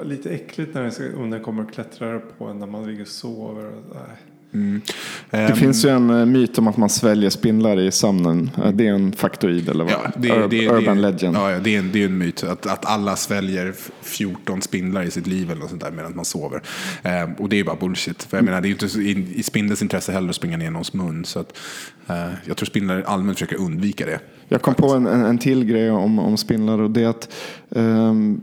[0.02, 3.66] lite äckligt när om den kommer och klättrar på en när man ligger och sover.
[3.66, 4.16] Och, nej.
[4.52, 8.50] Det Ehm, finns ju en eh, myt om att man sväljer spindlar i sömnen.
[8.74, 9.92] Det är en faktoid eller vad?
[9.92, 11.36] Ja, det, Ur- det, Urban det, legend.
[11.36, 12.44] Ja, det, är en, det är en myt.
[12.44, 16.16] Att, att alla sväljer f- 14 spindlar i sitt liv eller något sånt där medan
[16.16, 16.62] man sover.
[17.02, 18.22] Ehm, och det är ju bara bullshit.
[18.22, 20.70] För jag menar, det är ju inte i, i spindelns intresse heller att springa ner
[20.70, 21.24] någons mun.
[21.24, 21.58] Så att,
[22.06, 24.18] eh, jag tror spindlar allmänt försöker undvika det.
[24.48, 27.28] Jag kom på en, en, en till grej om, om spindlar och det är att
[27.76, 28.40] ehm,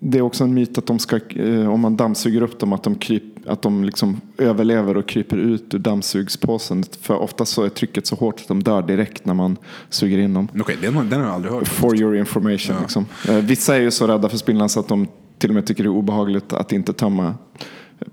[0.00, 2.82] det är också en myt att de ska, eh, om man dammsuger upp dem, att
[2.82, 6.84] de, kryp, att de liksom överlever och kryper ut ur dammsugspåsen.
[7.00, 9.56] För ofta så är trycket så hårt att de dör direkt när man
[9.88, 10.48] suger in dem.
[10.60, 11.68] Okej, den, har- den har jag aldrig hört.
[11.68, 12.76] For your information.
[12.80, 13.06] Liksom.
[13.28, 15.06] Eh, Vissa är ju så rädda för spindlar så att de
[15.38, 17.34] till och med tycker det är obehagligt att inte tömma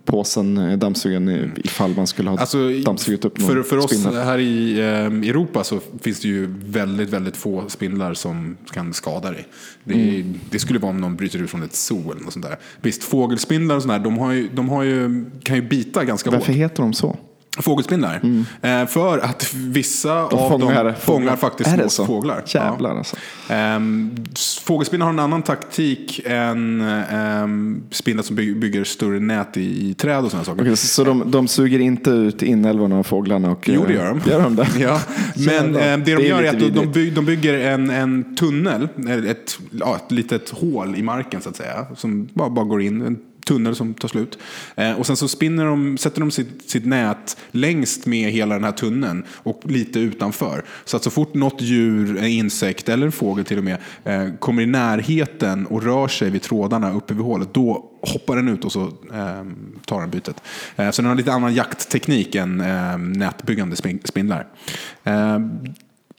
[0.06, 3.91] påsen, eh, dammsugaren, i- ifall man skulle ha Alltså, dammsugit upp någon för, för oss
[3.99, 4.23] spindel.
[4.23, 9.32] här i eh, Europa så finns det ju väldigt, väldigt få spindlar som kan skada
[9.32, 9.47] dig.
[9.84, 10.39] Det, Mm.
[10.52, 12.58] det skulle vara om någon bryter ut från ett zoo eller något sånt där.
[12.82, 16.47] Visst, fågelspindlar och sådär, de, har ju, de har ju, kan ju bita ganska Varför
[16.47, 16.56] hårt.
[16.56, 17.17] heter de så?
[17.57, 18.21] Fågelspindlar?
[18.62, 20.93] Eh, för att vissa av fångar dem fåglar.
[20.93, 22.05] fångar faktiskt Är det små så?
[22.05, 22.43] fåglar.
[22.47, 23.15] Jävlar alltså.
[23.49, 24.15] Ehm,
[24.63, 26.81] fågelspindlar har en annan taktik än
[27.43, 30.62] um, spindlar som by- bygger större nät i, i träd och sådana saker.
[30.62, 33.51] Okej, så så de, de suger inte ut inälvorna och fåglarna?
[33.51, 34.29] Och, Jo, det eh, gör de.
[34.31, 34.67] Gör de det?
[34.79, 35.01] Ja,
[35.35, 38.35] men eh, det de Det gör är att de, de, by, de bygger en, en
[38.35, 42.65] tunnel, eh, ett, ja, ett litet hål i marken så att säga, som bara, bara
[42.65, 43.01] går in.
[43.01, 43.17] En
[43.49, 44.38] tunnel som tar slut.
[44.75, 48.63] Eh, och sen så spinner de, sätter de sitt, sitt nät längst med hela den
[48.63, 50.63] här tunneln och lite utanför.
[50.85, 54.33] Så att så fort något djur, en insekt eller en fågel till och med, eh,
[54.39, 58.65] kommer i närheten och rör sig vid trådarna uppe vid hålet, då hoppar den ut
[58.65, 58.81] och så
[59.13, 59.43] eh,
[59.85, 60.41] tar den bytet.
[60.75, 64.47] Eh, så den har lite annan jaktteknik än eh, nätbyggande spindlar.
[65.03, 65.39] Eh,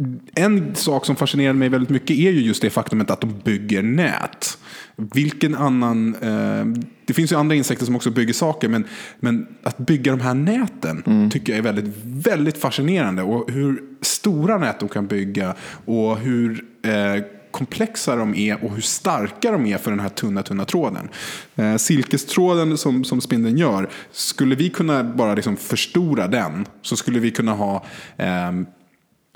[0.00, 3.40] Eh, en sak som fascinerar mig väldigt mycket är ju just det faktumet att de
[3.44, 4.58] bygger nät.
[4.96, 6.14] Vilken annan...
[6.14, 8.84] Eh, det finns ju andra insekter som också bygger saker, men,
[9.20, 13.22] men att bygga de här näten tycker jag är väldigt, väldigt fascinerande.
[13.22, 18.80] Och hur stora nät de kan bygga och hur eh, komplexa de är och hur
[18.80, 21.08] starka de är för den här tunna, tunna tråden.
[21.56, 27.20] Eh, silkestråden som, som spindeln gör, skulle vi kunna bara liksom förstora den så skulle
[27.20, 27.84] vi kunna ha
[28.16, 28.66] ehm,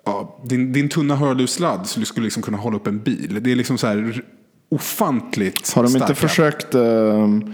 [0.04, 3.38] ja, din, din tunna hörlurssladd skulle skulle liksom kunna hålla upp en bil.
[3.42, 4.22] Det är liksom så här
[4.68, 6.14] ofantligt Har de inte starka.
[6.14, 7.52] försökt ehm,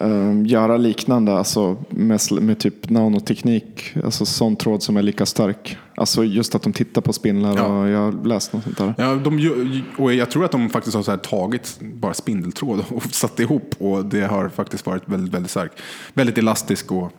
[0.00, 5.76] ehm, göra liknande, alltså med, med typ nanoteknik, alltså sån tråd som är lika stark?
[5.96, 7.62] Alltså just att de tittar på spindlar Ja.
[7.64, 8.94] och jag har läst något sånt där.
[8.98, 13.40] Ja, de, och jag tror att de faktiskt har så tagit bara spindeltråd och satt
[13.40, 15.74] ihop och det har faktiskt varit väldigt, väldigt starkt.
[16.14, 17.12] Väldigt elastisk och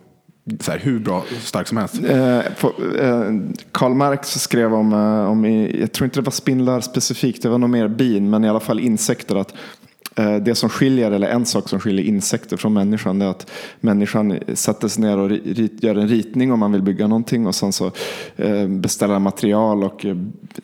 [0.60, 1.96] så här, hur bra stark som helst.
[2.04, 3.34] Eh, på- eh,
[3.72, 5.46] Karl Marx skrev om, eh, om
[5.80, 8.60] jag tror inte det var spindlar specifikt, det var nog mer bin, men i alla
[8.60, 9.36] fall insekter.
[9.36, 9.54] att
[10.18, 13.52] Eh, det som skiljer, eller en sak som skiljer insekter från människan, det är att
[13.80, 17.56] människan sätter sig ner och rit, gör en ritning om man vill bygga någonting och
[17.56, 17.92] sen så
[18.36, 20.16] eh, beställer material och eh,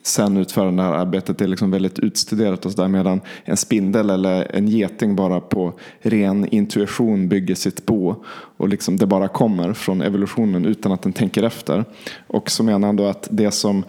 [0.02, 1.38] sen utför det här arbetet.
[1.38, 5.72] Det är liksom väldigt utstuderat och sådär medan en spindel eller en geting bara på
[6.00, 8.24] ren intuition bygger sitt bo
[8.56, 11.84] och liksom det bara kommer från evolutionen utan att den tänker efter.
[12.26, 13.84] Och så menar han då att det som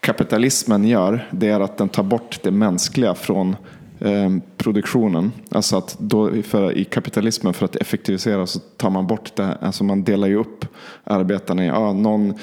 [0.00, 3.56] kapitalismen gör, det är att den tar bort det mänskliga från
[4.00, 5.32] Ehm, produktionen.
[5.50, 9.58] Alltså att då, för, i kapitalismen för att effektivisera så tar man bort det.
[9.60, 10.66] Alltså man delar ju upp
[11.04, 12.34] arbetarna i, ja, någon,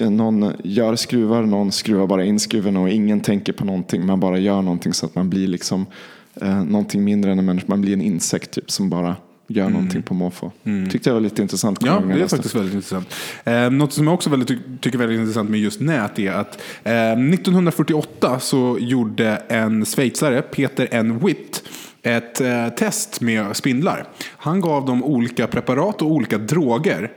[0.00, 4.06] någon gör skruvar, någon skruvar bara in skruven och ingen tänker på någonting.
[4.06, 5.86] Man bara gör någonting så att man blir liksom
[6.34, 7.66] eh, någonting mindre än en människa.
[7.68, 9.16] Man blir en insekt typ som bara
[9.50, 10.52] gör någonting på måfå.
[10.90, 11.82] Tyckte jag var lite intressant.
[11.82, 11.94] Mm.
[12.10, 13.14] Ja, det är faktiskt väldigt intressant.
[13.44, 16.32] Eh, något som jag också väldigt, ty- tycker är väldigt intressant med just nät är
[16.32, 21.18] att eh, 1948 så gjorde en schweizare, Peter N.
[21.26, 21.62] Witt,
[22.02, 24.04] ett eh, test med spindlar.
[24.36, 27.10] Han gav dem olika preparat och olika droger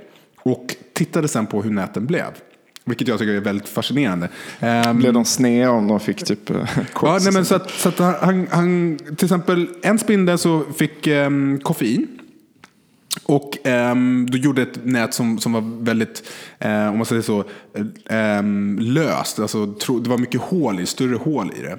[0.43, 2.25] och tittade sen på hur näten blev.
[2.85, 4.29] Vilket jag tycker är väldigt fascinerande.
[4.59, 6.55] Ehm, Blev de sneda om de fick typ eh,
[7.01, 11.07] Ja, nej, men så att, så att han, han, till exempel en spindel så fick
[11.07, 12.07] um, koffein.
[13.25, 16.23] Och um, då gjorde ett nät som, som var väldigt,
[16.59, 17.43] eh, om man säger så,
[18.09, 19.39] um, löst.
[19.39, 21.77] Alltså, tro, det var mycket hål i, större hål i det.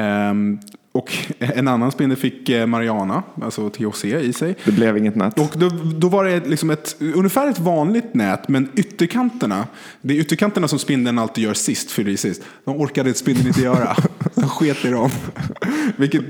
[0.00, 0.60] Um,
[0.92, 4.56] och en annan spindel fick eh, Mariana, alltså THC i sig.
[4.64, 5.38] Det blev inget nät.
[5.38, 9.66] Och då, då var det liksom ett, ungefär ett vanligt nät, men ytterkanterna,
[10.00, 12.42] det är ytterkanterna som spindeln alltid gör sist, fyller i sist.
[12.64, 13.96] De orkade spindeln inte göra.
[14.34, 15.10] De sket i dem.
[15.96, 16.24] Vilket,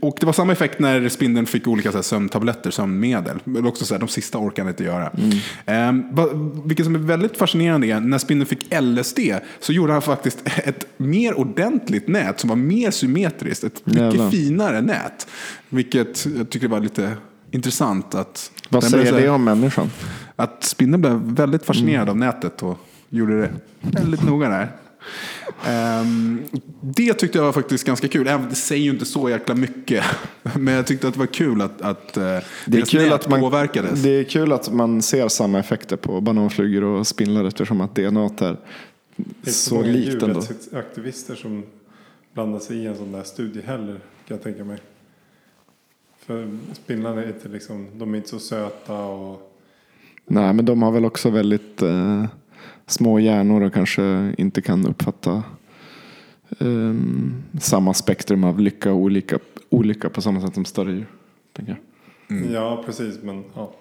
[0.00, 3.38] och det var samma effekt när spindeln fick olika så här, sömntabletter, sömnmedel.
[3.44, 5.12] Men också så här, de sista orkade inte göra.
[5.66, 6.28] Ehm, va-
[6.64, 9.18] vilket som är väldigt fascinerande är, när spindeln fick LSD
[9.60, 13.57] så gjorde han faktiskt ett mer ordentligt nät som var mer symmetriskt.
[13.64, 14.30] Ett mycket Jävlar.
[14.30, 15.26] finare nät.
[15.68, 17.16] Vilket jag tycker var lite
[17.50, 18.14] intressant.
[18.14, 19.90] Att Vad blev säger så här- det om människan?
[20.36, 24.72] Att spindeln blev väldigt fascinerad av nätet och gjorde det väldigt noga där.
[25.66, 26.42] Ehm,
[26.80, 28.28] det tyckte jag var faktiskt ganska kul.
[28.28, 30.04] Även, det säger ju inte så jäkla mycket.
[30.56, 32.22] Men jag tyckte att det var kul att, att uh,
[32.66, 34.02] Det är, kul att man, påverkades.
[34.02, 38.24] det är kul att man ser samma effekter på bananflugor och spindlar eftersom att DNA
[38.24, 38.56] är
[39.16, 40.26] Det är så många likt ändå.
[40.26, 41.62] djurrättsaktivister som
[42.38, 44.78] blandar sig i en sån där studie heller, kan jag tänka mig.
[46.18, 49.60] För spindlarna är inte liksom, de är inte så söta och
[50.26, 52.24] Nej, men de har väl också väldigt eh,
[52.86, 55.42] små hjärnor och kanske inte kan uppfatta
[56.58, 61.06] ehm, samma spektrum av lycka och olika, olika på samma sätt som större djur.
[61.52, 61.78] Tänker
[62.28, 62.52] jag.
[62.52, 63.72] ja precis men ja.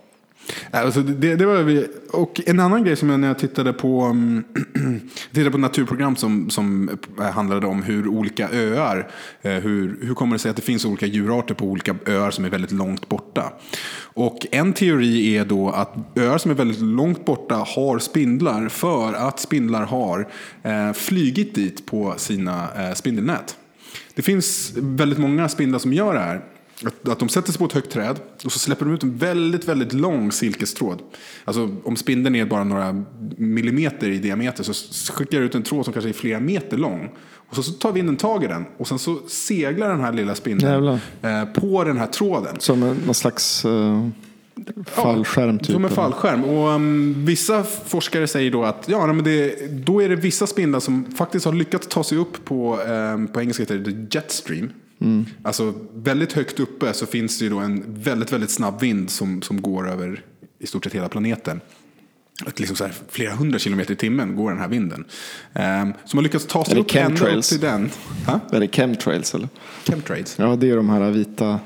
[0.73, 3.73] Äh, alltså det, det var vi, och en annan grej som jag när jag tittade
[3.73, 4.43] på, mm,
[5.31, 10.35] tittade på naturprogram som, som äh, handlade om hur olika öar, eh, hur, hur kommer
[10.35, 13.53] det sig att det finns olika djurarter på olika öar som är väldigt långt borta.
[13.99, 19.13] Och en teori är då att öar som är väldigt långt borta har spindlar för
[19.13, 20.27] att spindlar har
[20.63, 23.57] eh, flygit dit på sina eh, spindelnät.
[24.15, 26.41] Det finns väldigt många spindlar som gör det här.
[26.85, 29.17] Att, att de sätter sig på ett högt träd och så släpper de ut en
[29.17, 31.01] väldigt, väldigt lång silkestråd.
[31.45, 33.03] Alltså om spindeln är bara några
[33.37, 37.09] millimeter i diameter så skickar ut en tråd som kanske är flera meter lång.
[37.49, 40.35] Och så, så tar vinden tag i den och sen så seglar den här lilla
[40.35, 42.55] spindeln eh, på den här tråden.
[42.59, 44.07] Som en, någon slags eh,
[44.85, 45.67] fallskärm typ.
[45.67, 46.43] Som en fallskärm.
[46.43, 50.79] Och um, vissa forskare säger då att ja, men det, då är det vissa spindlar
[50.79, 54.69] som faktiskt har lyckats ta sig upp på, um, på engelska heter det jetstream.
[55.01, 55.25] Mm.
[55.43, 59.41] Alltså väldigt högt uppe så finns det ju då en väldigt, väldigt snabb vind som,
[59.41, 60.23] som går över
[60.59, 61.61] i stort sett hela planeten.
[62.45, 65.05] Att liksom så här, flera hundra kilometer i timmen går den här vinden.
[65.53, 67.89] Um, som har lyckats ta sig det upp ända upp till den.
[68.25, 68.39] Ha?
[68.51, 69.49] Är det chemtrails eller?
[69.87, 70.35] Chemtrails.
[70.39, 71.59] Ja, det är de här vita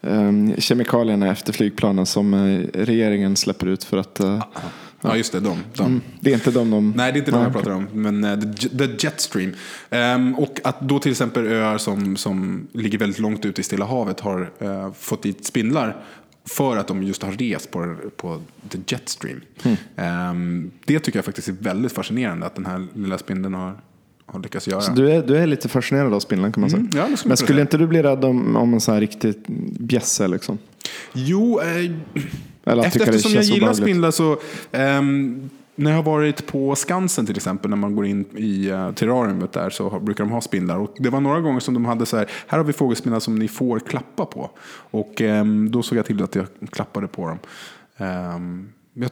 [0.00, 4.44] eh, kemikalierna efter flygplanen som eh, regeringen släpper ut för att eh,
[5.02, 5.40] Ja, just det.
[5.40, 5.58] De.
[5.76, 5.86] de.
[5.86, 6.92] mm, det är inte de de...
[6.96, 7.86] Nej, det är inte de jag pratar om.
[7.92, 9.54] Men eh, the, the Jetstream.
[9.90, 13.84] Ehm, och att då till exempel öar som, som ligger väldigt långt ute i Stilla
[13.84, 16.04] havet har eh, fått dit spindlar
[16.44, 19.40] för att de just har rest på, på the Jetstream.
[19.96, 23.76] Ehm, det tycker jag faktiskt är väldigt fascinerande att den här lilla spindeln har,
[24.26, 24.80] har lyckats göra.
[24.80, 26.80] Så du är, du är lite fascinerad av spindlar kan man säga.
[26.80, 29.34] Mm, ja, skulle Men skulle inte du bli rädd om, om en sån här riktig
[29.78, 30.58] bjässe liksom?
[31.12, 31.92] Jo, eh,
[32.64, 33.84] Eller Efter, eftersom jag gillar obehagligt?
[33.84, 34.38] spindlar så
[34.72, 38.92] ehm, när jag har varit på Skansen till exempel, när man går in i uh,
[38.92, 40.78] terrariumet där så brukar de ha spindlar.
[40.78, 43.34] Och det var några gånger som de hade så här, här har vi fågelspindlar som
[43.34, 44.50] ni får klappa på.
[44.90, 47.38] Och ehm, då såg jag till att jag klappade på dem.
[47.96, 49.10] Ehm, jag,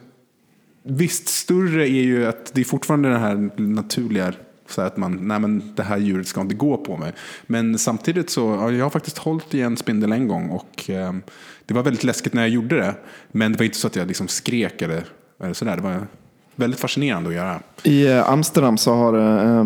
[0.83, 4.33] visst, större är ju att det är fortfarande det här naturliga
[4.71, 7.13] så att man, nej men det här djuret ska inte gå på mig.
[7.47, 11.13] Men samtidigt så, ja, jag har faktiskt hållit i en spindel en gång och eh,
[11.65, 12.95] det var väldigt läskigt när jag gjorde det.
[13.31, 15.03] Men det var inte så att jag liksom skrek eller,
[15.43, 15.75] eller sådär.
[15.75, 16.07] Det var
[16.55, 17.59] väldigt fascinerande att göra.
[17.83, 19.65] I eh, Amsterdam så har eh,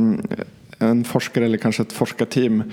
[0.79, 2.63] en forskare eller kanske ett forskarteam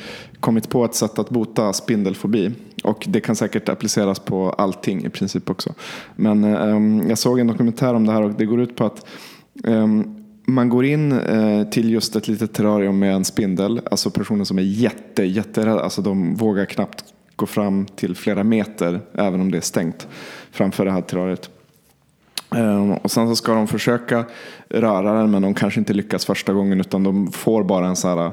[0.41, 2.53] kommit på ett sätt att bota spindelfobi.
[2.85, 5.75] Och det kan säkert appliceras på allting i princip också.
[6.17, 9.07] Men eh, jag såg en dokumentär om det här och det går ut på att
[9.65, 9.87] eh,
[10.53, 13.81] man går in eh, till just ett litet terrarium med en spindel.
[13.91, 15.81] Alltså personer som är jätte, jätterädda.
[15.81, 17.05] Alltså de vågar knappt
[17.37, 20.07] gå fram till flera meter även om det är stängt
[20.51, 21.51] framför det här terrariet.
[22.55, 24.25] Ehm, och sen så ska de försöka
[24.69, 28.09] röra den men de kanske inte lyckas första gången utan de får bara en så
[28.09, 28.33] här eh,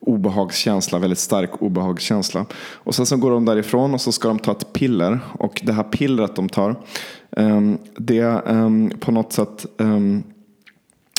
[0.00, 2.46] obehagskänsla, väldigt stark obehagskänsla.
[2.74, 5.72] Och sen så går de därifrån och så ska de ta ett piller och det
[5.72, 6.76] här pillret de tar
[7.36, 9.66] ehm, det ehm, på något sätt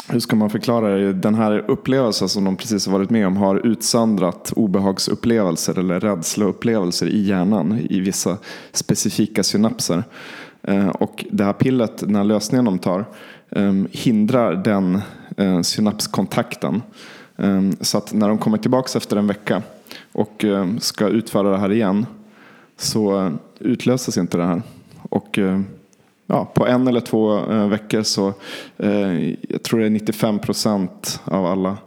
[0.08, 1.14] hur ska man förklara det?
[1.14, 7.08] Den här upplevelsen som de precis har varit med om har utsandrat obehagsupplevelser eller rädslaupplevelser
[7.08, 8.38] i hjärnan i vissa
[8.72, 10.04] specifika synapser.
[10.62, 13.06] Eh, och det här pillet, den här lösningen de tar,
[13.50, 15.02] ehm, hindrar den
[15.38, 16.82] eh, synapskontakten.
[17.38, 19.64] Ehm, så att när de kommer tillbaka efter en vecka
[20.12, 22.06] och ehm, ska utföra det här igen
[22.78, 24.62] så eh, utlöses inte det här.
[25.10, 25.40] Och
[26.28, 28.34] ja, på en eller två veckor så
[29.48, 31.78] jag tror det är 95 procent av alla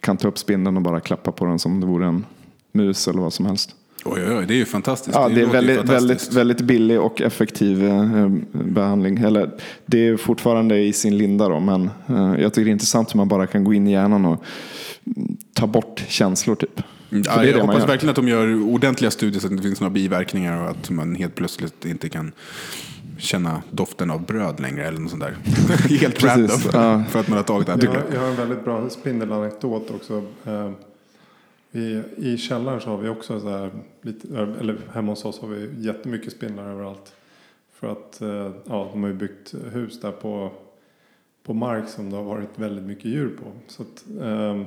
[0.00, 2.24] kan ta upp spindeln och bara klappa på den som det vore en
[2.72, 3.74] mus eller vad som helst.
[4.04, 5.16] Oj, oj, oj, det är ju fantastiskt.
[5.16, 9.18] Ja, det, det är väldigt, väldigt, väldigt billig och effektiv eh, behandling.
[9.18, 9.50] Eller,
[9.86, 13.16] det är fortfarande i sin linda då, men eh, jag tycker det är intressant hur
[13.16, 14.44] man bara kan gå in i hjärnan och
[15.54, 16.82] ta bort känslor typ.
[17.10, 19.80] Mm, ja, jag hoppas verkligen att de gör ordentliga studier så att det inte finns
[19.80, 22.32] några biverkningar och att man helt plötsligt inte kan
[23.22, 25.36] känna doften av bröd längre eller något sånt där.
[26.00, 26.60] helt random.
[26.72, 27.04] Ja.
[27.08, 30.24] För att man har tagit det jag, jag har en väldigt bra spindelanekdot också.
[30.44, 30.70] Eh,
[31.72, 33.70] i, I källaren så har vi också så här,
[34.02, 37.14] lite, eller hemma hos oss har vi jättemycket spindlar överallt.
[37.72, 40.52] För att eh, ja, de har ju byggt hus där på,
[41.42, 43.52] på mark som det har varit väldigt mycket djur på.
[43.66, 44.64] Så att, um,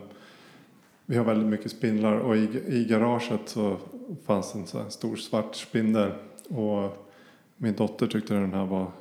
[1.06, 3.78] vi har väldigt mycket spindlar och i, i garaget så
[4.26, 6.12] fanns en så här stor svart spindel.
[6.50, 7.05] Och
[7.58, 8.92] min dotter tyckte den här var,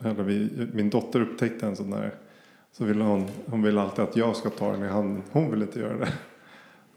[0.00, 2.14] eller vi, min dotter upptäckte en sån där.
[2.72, 5.22] Så vill hon, hon vill alltid att jag ska ta den i handen.
[5.30, 6.12] Hon vill inte göra det.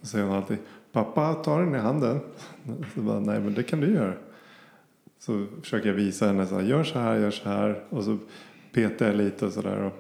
[0.02, 0.58] Så säger hon alltid
[0.92, 2.20] Pappa, ta den i handen.
[2.96, 4.14] Så bara, Nej, men det kan du göra.
[5.20, 7.84] Så försöker jag visa henne så här, gör så här, gör så här.
[7.90, 8.18] Och så
[8.74, 9.92] petar jag lite och sådär.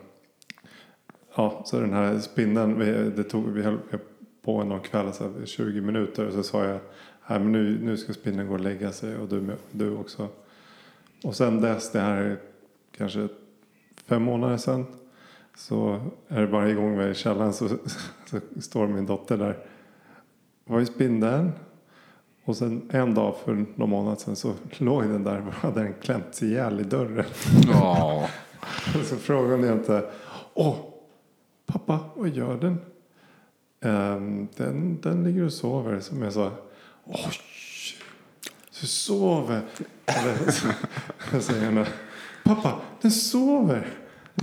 [1.36, 2.80] Ja, så den här spindeln,
[3.16, 3.78] det tog, vi höll
[4.42, 6.28] på någon kväll, så här, 20 minuter.
[6.28, 6.80] Och så sa jag,
[7.30, 10.28] Nej, men nu, nu ska spindeln gå och lägga sig och du, du också.
[11.24, 12.40] Och sen dess, det här är
[12.98, 13.28] kanske
[14.06, 14.86] fem månader sedan.
[15.56, 17.68] Så är det varje gång vi är i källaren så,
[18.26, 19.58] så står min dotter där
[20.66, 21.52] var i spindeln.
[22.44, 25.94] Och sen en dag för någon månad sedan så låg den där och hade den
[26.02, 27.26] klämt ihjäl i dörren.
[27.68, 28.30] Ja.
[29.06, 30.10] så frågade jag inte.
[30.54, 30.76] Åh,
[31.66, 32.80] pappa, vad gör den?
[33.82, 36.00] Um, den, den ligger och sover.
[36.00, 36.52] Som jag sa.
[37.06, 37.32] Oj,
[38.80, 39.62] så sover.
[40.06, 40.52] Eller
[41.32, 41.86] så säger han.
[42.44, 43.88] Pappa, den sover.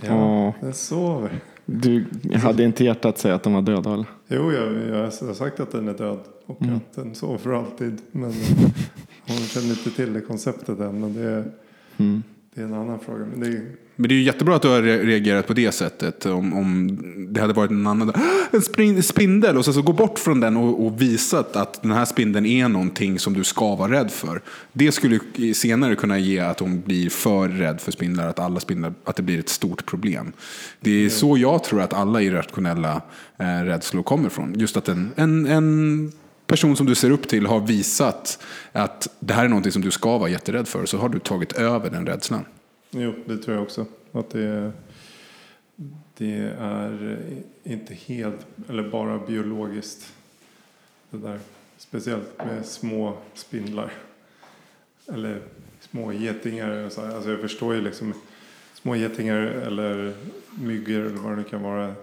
[0.03, 1.41] Ja, den sover.
[1.67, 2.07] Du
[2.43, 4.07] hade inte hjärtat att säga att den var död eller?
[4.29, 6.77] Jo, jag, jag har sagt att den är död och mm.
[6.77, 8.01] att den sover för alltid.
[8.11, 8.33] Men
[9.27, 11.01] hon känner inte till det konceptet än.
[11.01, 11.53] Men det är,
[11.97, 12.23] mm.
[12.55, 13.25] det är en annan fråga.
[13.25, 16.27] Men det är, men det är ju jättebra att du har reagerat på det sättet.
[16.27, 16.99] Om, om
[17.33, 18.13] det hade varit en annan,
[18.53, 22.05] en spindel och sen så gå bort från den och, och visat att den här
[22.05, 24.43] spindeln är någonting som du ska vara rädd för.
[24.73, 25.19] Det skulle
[25.55, 29.23] senare kunna ge att hon blir för rädd för spindlar, att alla spindlar, att det
[29.23, 30.33] blir ett stort problem.
[30.81, 33.03] Det är så jag tror att alla irrationella
[33.39, 34.59] eh, rädslor kommer från.
[34.59, 36.13] Just att en, en, en
[36.47, 38.39] person som du ser upp till har visat
[38.73, 41.53] att det här är någonting som du ska vara jätterädd för, så har du tagit
[41.53, 42.45] över den rädslan.
[42.97, 43.87] Jo, det tror jag också.
[44.13, 44.73] Att det,
[46.17, 47.19] det är
[47.63, 50.13] inte helt, eller bara biologiskt.
[51.11, 51.41] Det där.
[51.77, 53.93] Speciellt med små spindlar.
[55.07, 55.43] Eller
[55.81, 56.85] små getingar.
[56.85, 58.15] Alltså jag förstår ju liksom
[58.75, 60.15] små getingar eller
[60.59, 61.95] myggor eller vad det nu kan vara.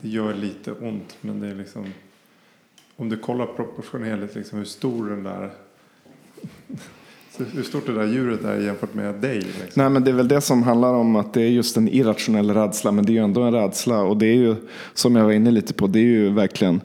[0.00, 1.86] Det gör lite ont men det är liksom
[2.96, 5.50] om du kollar proportionerligt liksom hur stor den där
[7.54, 9.36] hur stort det där djuret är jämfört med dig?
[9.36, 9.68] Liksom.
[9.74, 12.50] Nej, men det är väl det som handlar om att det är just en irrationell
[12.54, 12.92] rädsla.
[12.92, 14.02] Men det är ju ändå en rädsla.
[14.02, 14.56] Och det är ju,
[14.94, 16.80] som jag var inne lite på, det är ju verkligen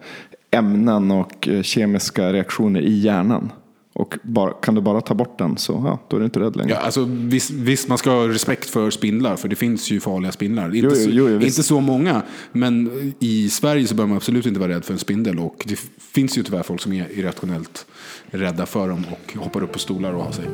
[0.51, 3.51] ämnen och eh, kemiska reaktioner i hjärnan.
[3.97, 6.55] Och bara, kan du bara ta bort den så ja, då är du inte rädd
[6.55, 6.71] längre.
[6.71, 10.31] Ja, alltså, visst, visst, man ska ha respekt för spindlar, för det finns ju farliga
[10.31, 10.75] spindlar.
[10.75, 12.21] Inte, jo, jo, jo, inte så många,
[12.51, 12.89] men
[13.19, 15.39] i Sverige så bör man absolut inte vara rädd för en spindel.
[15.39, 17.85] Och det finns ju tyvärr folk som är irrationellt
[18.25, 20.45] rädda för dem och hoppar upp på stolar och har sig.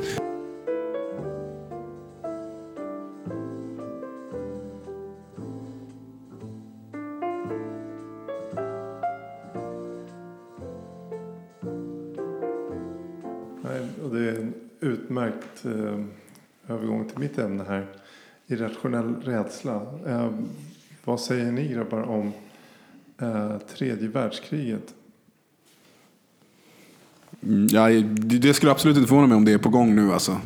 [14.32, 16.06] Är en utmärkt eh,
[16.68, 17.88] övergång till mitt ämne här.
[18.48, 19.82] Irrationell rädsla.
[20.08, 20.30] Eh,
[21.04, 22.32] vad säger ni grabbar om
[23.22, 24.94] eh, tredje världskriget?
[27.44, 30.14] Mm, Ja, det det skulle absolut inte förvåna mig om det är på gång nu
[30.14, 30.38] alltså.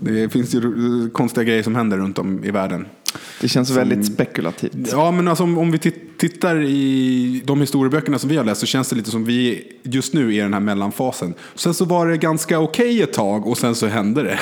[0.00, 2.86] Det finns ju konstiga grejer som händer runt om i världen.
[3.40, 4.88] Det känns väldigt spekulativt.
[4.92, 8.60] Ja, men alltså, om, om vi tit- tittar i de historieböckerna som vi har läst
[8.60, 11.34] så känns det lite som vi just nu är i den här mellanfasen.
[11.54, 14.38] Sen så var det ganska okej ett tag och sen så hände det.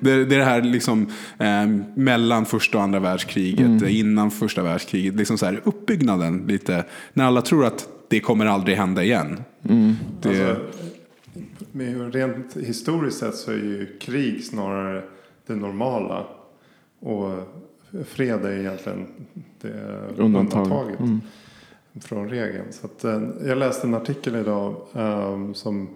[0.00, 1.06] Det, det är det här liksom,
[1.38, 5.14] eh, mellan första och andra världskriget, innan första världskriget.
[5.14, 6.84] Liksom så här, uppbyggnaden lite.
[7.12, 9.40] När alla tror att det kommer aldrig hända igen.
[10.22, 10.56] Det, Alltså,
[11.72, 15.02] med, rent historiskt sett så är ju krig snarare
[15.46, 16.26] det normala.
[17.00, 17.30] Och
[18.04, 19.06] fred är egentligen
[19.60, 19.68] det
[20.16, 20.60] Undantag.
[20.60, 20.98] undantaget
[22.00, 22.72] från regeln.
[22.72, 25.88] Så att, eh, jag läste en artikel idag eh, som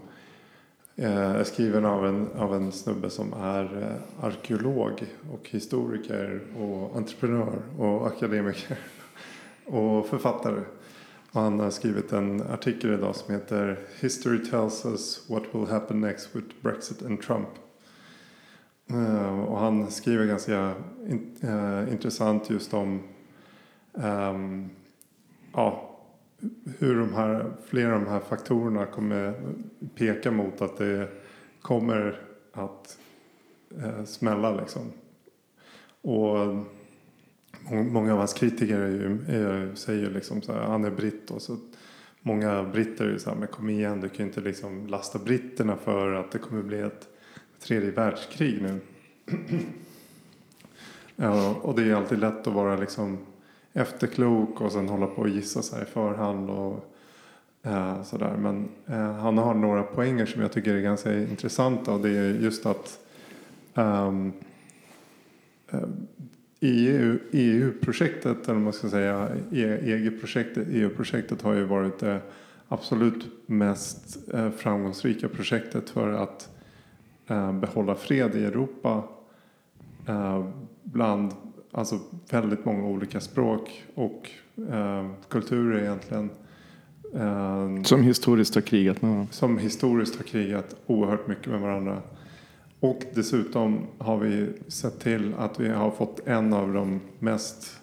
[0.97, 7.63] är skriven av en, av en snubbe som är eh, arkeolog och historiker och entreprenör
[7.79, 8.79] och akademiker
[9.65, 10.61] och författare.
[11.33, 16.01] Och han har skrivit en artikel idag som heter History tells us what will happen
[16.01, 17.49] next with Brexit and Trump.
[18.91, 20.75] Eh, och han skriver ganska
[21.09, 23.03] in, eh, intressant just om
[23.95, 24.71] ehm,
[25.53, 25.97] ja,
[26.79, 29.35] hur de här, flera av de här faktorerna kommer
[29.95, 31.09] peka mot att det
[31.63, 32.21] kommer
[32.53, 32.99] att
[33.79, 34.83] eh, smälla liksom.
[36.03, 36.57] Och
[37.71, 41.43] många av hans kritiker är ju, är, säger liksom så här, han är britt och
[41.43, 41.57] så
[42.21, 45.19] många britter är ju så här, men kom igen, du kan ju inte liksom lasta
[45.19, 47.09] britterna för att det kommer bli ett
[47.61, 48.81] tredje världskrig nu.
[51.17, 53.19] ja, och det är alltid lätt att vara liksom
[53.73, 56.95] efterklok och sen hålla på och gissa sig i förhand och
[57.63, 58.37] eh, sådär.
[58.37, 62.35] Men eh, han har några poänger som jag tycker är ganska intressanta och det är
[62.35, 62.99] just att
[63.75, 64.33] ehm,
[65.73, 65.89] eh,
[66.61, 72.21] EU, EU-projektet, eller vad man ska säga, e EG-projektet, EU-projektet har ju varit det
[72.69, 76.49] absolut mest eh, framgångsrika projektet för att
[77.53, 79.03] behålla fred i Europa
[80.09, 80.45] eh,
[80.83, 81.33] bland
[81.73, 81.99] alltså,
[82.31, 84.31] väldigt många olika språk och
[84.71, 86.31] eh, kulturer egentligen.
[87.15, 89.33] Eh, Som historiskt har krigat med varandra.
[89.33, 92.03] som historiskt har krigat oerhört mycket med varandra.
[92.81, 97.81] Och dessutom har vi sett till att vi har fått en av de mest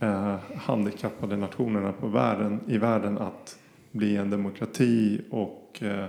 [0.00, 3.58] eh, handikappade nationerna på världen, i världen att
[3.92, 6.04] bli en demokrati och eh,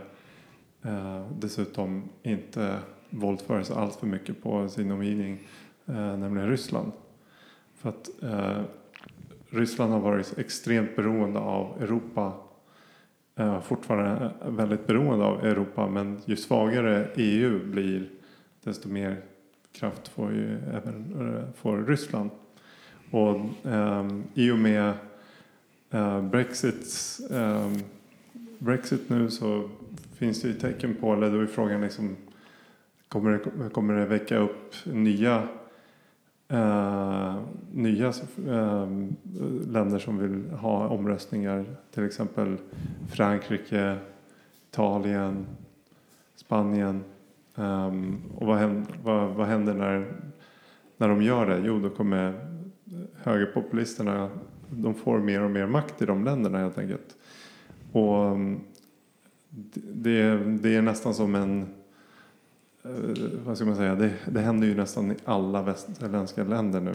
[0.85, 2.79] eh, dessutom inte
[3.09, 5.47] våldföra sig allt för mycket på sin omgivning,
[5.85, 6.91] eh, nämligen Ryssland.
[7.75, 8.61] För att eh,
[9.49, 12.33] Ryssland har varit extremt beroende av Europa
[13.35, 18.09] eh, fortfarande eh, väldigt beroende av Europa men ju svagare EU blir
[18.63, 19.21] desto mer
[19.71, 22.29] kraft får ju även eh, får Ryssland.
[23.11, 24.93] Och eh, i och med
[25.91, 27.71] eh, Brexit, eh,
[28.59, 29.69] Brexit nu så
[30.17, 32.15] finns det ju tecken på, eller då är frågan liksom
[33.07, 35.47] kommer det, kommer det väcka upp nya
[36.47, 37.35] eh,
[37.73, 38.07] nya
[38.47, 38.89] eh,
[39.67, 41.65] länder som vill ha omröstningar.
[41.93, 42.57] Till exempel
[43.09, 43.97] Frankrike,
[44.71, 45.45] Italien,
[46.35, 47.03] Spanien.
[47.55, 50.13] Um, och vad händer, vad, vad händer när,
[50.97, 51.61] när de gör det?
[51.65, 52.33] Jo, då kommer
[53.23, 54.29] högerpopulisterna,
[54.69, 57.15] de får mer och mer makt i de länderna helt enkelt.
[57.91, 58.59] Och ehm,
[59.93, 61.61] det, det är nästan som en
[62.83, 62.91] eh,
[63.45, 66.93] vad ska man säga, det, det händer ju nästan i alla västerländska länder nu.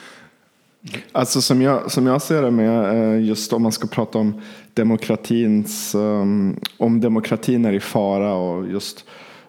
[1.13, 4.41] Alltså som jag, som jag ser det med eh, just om man ska prata om
[4.75, 9.05] demokratins, ehm, om demokratin är i fara och just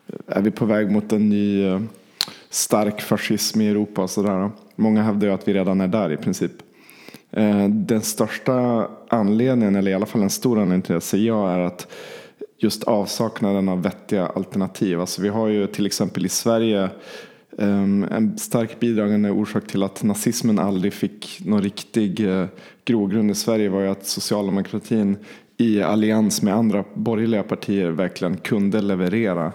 [0.08, 1.80] eh, är vi på väg mot en ny
[2.50, 4.52] stark fascism i Europa och sådär.
[4.76, 6.52] Många hävdar ju att vi redan är där i princip.
[7.70, 11.60] Den största anledningen, eller i alla fall en stor anledning till det, ser jag är
[11.60, 11.88] att
[12.64, 15.00] just avsaknaden av vettiga alternativ.
[15.00, 16.90] Alltså vi har ju till exempel i Sverige
[17.52, 22.46] um, en stark bidragande orsak till att nazismen aldrig fick någon riktig uh,
[22.86, 25.18] grogrund i Sverige var ju att socialdemokratin
[25.58, 29.52] i allians med andra borgerliga partier verkligen kunde leverera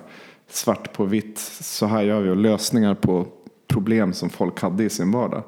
[0.49, 1.39] svart på vitt.
[1.61, 3.27] Så här gör vi och lösningar på
[3.67, 5.43] problem som folk hade i sin vardag.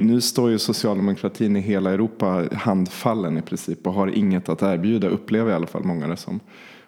[0.00, 5.08] Nu står ju socialdemokratin i hela Europa handfallen i princip och har inget att erbjuda,
[5.08, 6.40] upplever i alla fall många det som.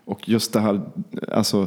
[0.06, 0.80] Och just det här,
[1.32, 1.66] alltså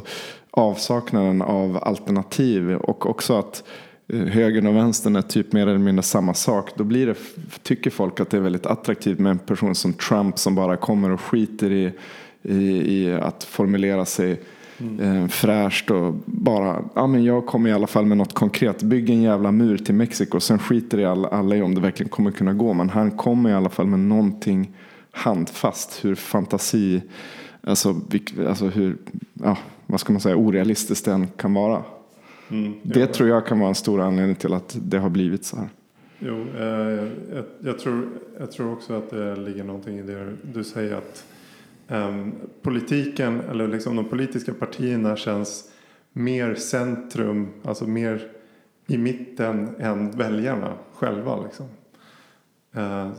[0.50, 3.64] avsaknaden av alternativ och också att
[4.08, 6.70] eh, högern och vänstern är typ mer eller mindre samma sak.
[6.76, 7.14] Då blir det,
[7.62, 11.10] tycker folk att det är väldigt attraktivt med en person som Trump som bara kommer
[11.10, 11.92] och skiter i,
[12.42, 14.40] i, i att formulera sig
[15.00, 18.82] eh, fräscht och bara, ja men jag kommer i alla fall med något konkret.
[18.82, 20.40] Bygg en jävla mur till Mexiko.
[20.40, 22.72] Sen skiter i alla, alla i om det verkligen kommer kunna gå.
[22.72, 24.72] Men han kommer i alla fall med någonting
[25.10, 26.04] handfast.
[26.04, 27.02] Hur fantasi,
[27.62, 28.00] alltså,
[28.48, 28.96] alltså hur,
[29.32, 31.82] ja, vad ska man säga, orealistiskt den kan vara.
[32.50, 32.72] Mm.
[32.82, 33.06] Det Ja.
[33.06, 35.68] tror jag kan vara en stor anledning till att det har blivit så här.
[36.18, 36.64] Jo, eh,
[37.34, 38.08] jag, jag, tror,
[38.38, 41.24] jag tror också att det ligger någonting i det du säger att
[41.88, 42.32] ehm,
[42.62, 45.70] politiken eller liksom de politiska partierna känns
[46.12, 48.26] mer centrum, alltså mer
[48.86, 51.42] i mitten än väljarna själva.
[51.42, 51.66] Liksom.
[52.74, 53.10] Eh,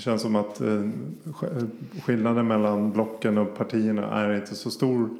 [0.00, 0.80] det känns som att eh,
[1.42, 1.64] eh,
[2.02, 5.10] skillnaden mellan blocken och partierna är inte så stor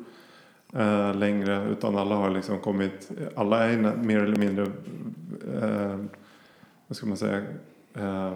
[0.72, 4.62] eh, längre utan alla har liksom kommit, alla är mer eller mindre
[5.62, 5.99] eh,
[6.87, 7.43] vad ska man säga,
[7.95, 8.33] eh,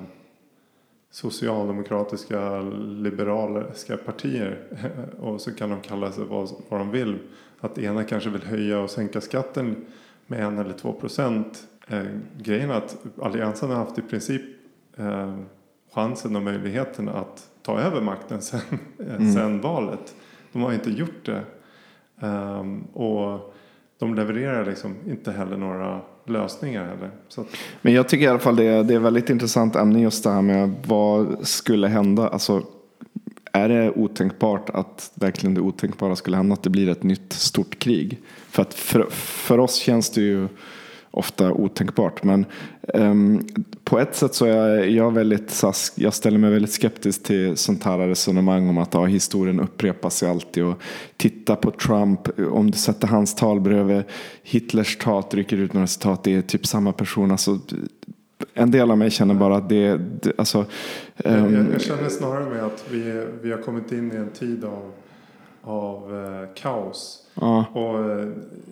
[1.10, 4.58] socialdemokratiska liberaliska partier
[5.20, 7.18] och så kan de kalla sig vad, vad de vill.
[7.60, 9.76] Att ena kanske vill höja och sänka skatten
[10.26, 11.66] med en eller två procent.
[11.88, 12.04] Eh,
[12.38, 14.42] grejen är att Alliansen har haft i princip
[14.96, 15.34] eh,
[15.94, 18.60] chansen och möjligheten att ta över makten sen,
[18.98, 20.14] eh, sen valet.
[20.52, 21.42] De har inte gjort det.
[22.20, 23.54] Ehm, och
[23.98, 27.10] de levererar liksom inte heller några lösningar heller.
[27.36, 27.46] Att,
[27.82, 30.30] Men jag tycker i alla fall det är, det är väldigt intressant ämne just det
[30.30, 32.28] här med vad skulle hända.
[32.28, 32.62] Alltså,
[33.52, 37.78] är det otänkbart att verkligen det otänkbara skulle hända att det blir ett nytt stort
[37.78, 38.20] krig?
[38.50, 40.48] För att för, för oss känns det ju
[41.14, 42.24] ofta otänkbart.
[42.24, 42.46] Men
[42.94, 43.46] ehm,
[43.84, 47.56] på ett sätt så är jag väldigt, så här, jag ställer mig väldigt skeptisk till
[47.56, 50.64] sånt här resonemang om att ja, historien upprepar sig alltid.
[50.64, 50.82] Och
[51.16, 54.02] titta på Trump, om du sätter hans tal bredvid
[54.42, 57.30] Hitlers tal, rycker ut några citat, det är typ samma person.
[57.30, 57.58] Alltså,
[58.54, 60.64] en del av mig känner bara att det, det alltså,
[61.16, 64.64] ehm, jag, jag känner snarare med att vi, vi har kommit in i en tid
[64.64, 64.92] av,
[65.62, 68.28] av eh, kaos ja, Och eh,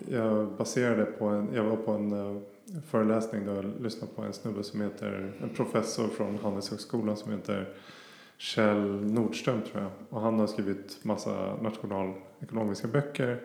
[0.09, 2.41] jag baserade på en, jag var på en eh,
[2.87, 7.69] föreläsning där jag lyssnade på en snubbe som heter, en professor från Handelshögskolan som heter
[8.37, 9.91] Kjell Nordström tror jag.
[10.09, 13.41] Och han har skrivit massa nationalekonomiska böcker.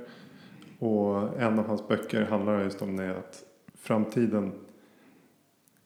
[0.78, 3.42] Och en av hans böcker handlar just om det att
[3.74, 4.52] framtiden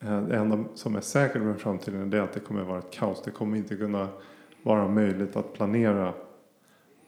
[0.03, 3.22] eh, det enda som är säkert med framtiden är att det kommer vara ett kaos.
[3.24, 4.09] Det kommer inte kunna
[4.62, 6.14] vara möjligt att planera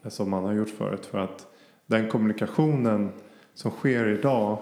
[0.07, 1.05] som man har gjort förut.
[1.05, 1.47] För att
[1.85, 3.09] den kommunikationen
[3.53, 4.57] som sker idag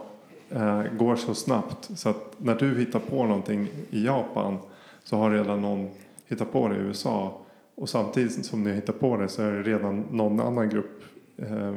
[0.50, 1.90] eh, går så snabbt.
[1.96, 4.58] Så att när du hittar på någonting i Japan
[5.04, 5.90] så har redan någon
[6.28, 7.42] hittat på det i USA.
[7.76, 11.04] Och samtidigt som ni hittar på det så är det redan någon annan grupp
[11.38, 11.74] eh,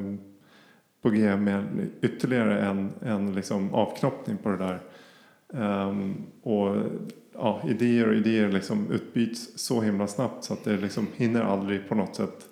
[1.02, 1.64] på G med
[2.00, 4.80] ytterligare en, en liksom avknoppning på det där.
[5.48, 6.76] Um, och
[7.32, 11.88] ja, idéer och idéer liksom utbyts så himla snabbt så att det liksom hinner aldrig
[11.88, 12.48] på något sätt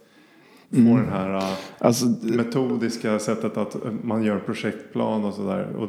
[0.70, 5.76] få den här uh, alltså, metodiska sättet att uh, man gör en projektplan och sådär.
[5.76, 5.88] Och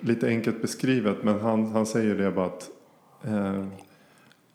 [0.00, 2.70] Lite enkelt beskrivet men han, han säger det bara att
[3.24, 3.64] eh,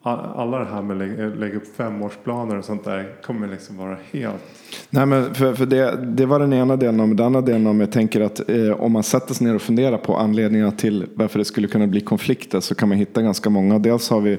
[0.04, 3.98] alla det här med att lägga, lägga upp femårsplaner och sånt där kommer liksom vara
[4.12, 4.42] helt
[4.90, 7.00] Nej, men för, för det, det var den ena delen.
[7.00, 9.62] Om den andra delen om jag tänker att eh, om man sätter sig ner och
[9.62, 13.50] funderar på anledningarna till varför det skulle kunna bli konflikter så kan man hitta ganska
[13.50, 13.80] många.
[13.80, 14.38] Dels har vi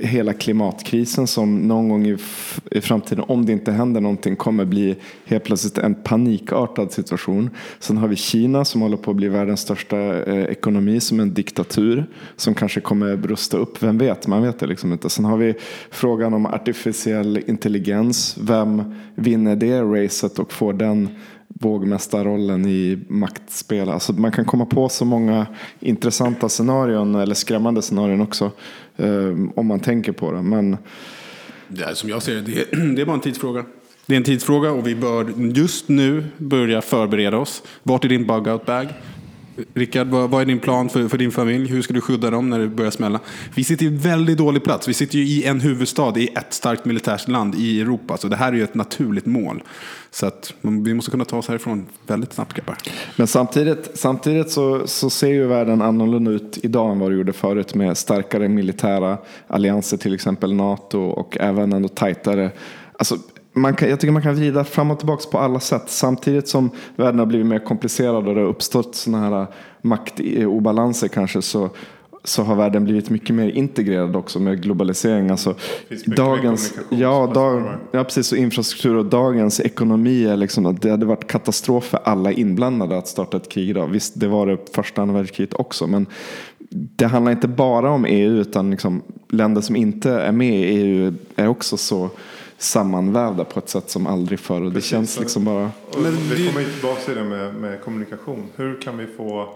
[0.00, 2.16] hela klimatkrisen som någon gång i,
[2.70, 7.50] i framtiden, om det inte händer någonting, kommer bli helt plötsligt en panikartad situation.
[7.78, 11.34] Sen har vi Kina som håller på att bli världens största eh, ekonomi som en
[11.34, 13.82] diktatur som kanske kommer brusta upp.
[13.82, 14.26] Vem vet?
[14.26, 15.10] Man vet det liksom inte.
[15.10, 15.54] Sen har vi
[15.90, 18.36] frågan om artificiell intelligens.
[18.40, 21.08] Vem vinner det racet och får den
[21.48, 23.88] vågmästarrollen i maktspel.
[23.90, 25.46] Alltså man kan komma på så många
[25.80, 28.50] intressanta scenarion eller skrämmande scenarion också.
[28.96, 30.42] Eh, om man tänker på det.
[30.42, 30.76] Men
[31.68, 33.64] Ja, som jag ser det, det är, det är bara en tidsfråga.
[34.06, 37.62] Det är en tidsfråga och vi bör just nu börja förbereda oss.
[37.82, 38.88] Vart är din bug-out bag?
[39.74, 41.68] Rickard, vad, vad är din plan för, för din familj?
[41.68, 43.20] Hur ska du skydda dem när det börjar smälla?
[43.54, 44.88] Vi sitter i en väldigt dålig plats.
[44.88, 48.16] Vi sitter ju i en huvudstad i ett starkt militärt land i Europa.
[48.16, 49.62] Så det här är ju ett naturligt mål.
[50.10, 52.76] Så att vi måste kunna ta oss härifrån väldigt snabbt grabbar.
[53.16, 57.32] Men samtidigt, samtidigt så, så ser ju världen annorlunda ut idag än vad det gjorde
[57.32, 62.50] förut med starkare militära allianser, till exempel NATO och även ändå tajtare.
[62.92, 63.16] Alltså,
[63.58, 65.84] man kan, jag tycker man kan vrida fram och tillbaka på alla sätt.
[65.86, 69.46] Samtidigt som världen har blivit mer komplicerad och det har uppstått sådana här
[69.82, 71.70] maktobalanser kanske så,
[72.24, 75.30] så har världen blivit mycket mer integrerad också med globalisering.
[75.30, 75.54] Alltså,
[76.06, 77.34] dagens, ja, kommunikationsplattformar.
[77.34, 78.32] dag, ja, precis.
[78.32, 82.98] Och infrastruktur och dagens ekonomi är liksom att det hade varit katastrof för alla inblandade
[82.98, 83.88] att starta ett krig idag.
[83.88, 86.06] Visst, det var det första andra världskriget också, men
[86.70, 91.14] det handlar inte bara om EU utan liksom länder som inte är med i EU
[91.36, 92.10] är också så
[92.58, 94.60] sammanvävda på ett sätt som aldrig förr.
[94.60, 95.70] Och det Precis, känns liksom bara...
[95.98, 98.46] Men vi kommer ju tillbaka till det med, med kommunikation.
[98.56, 99.54] Hur kan vi få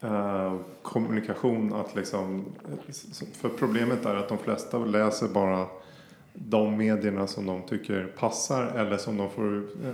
[0.00, 2.44] eh, kommunikation att liksom...
[3.32, 5.66] För problemet är att de flesta läser bara
[6.32, 9.92] de medierna som de tycker passar eller som de får eh,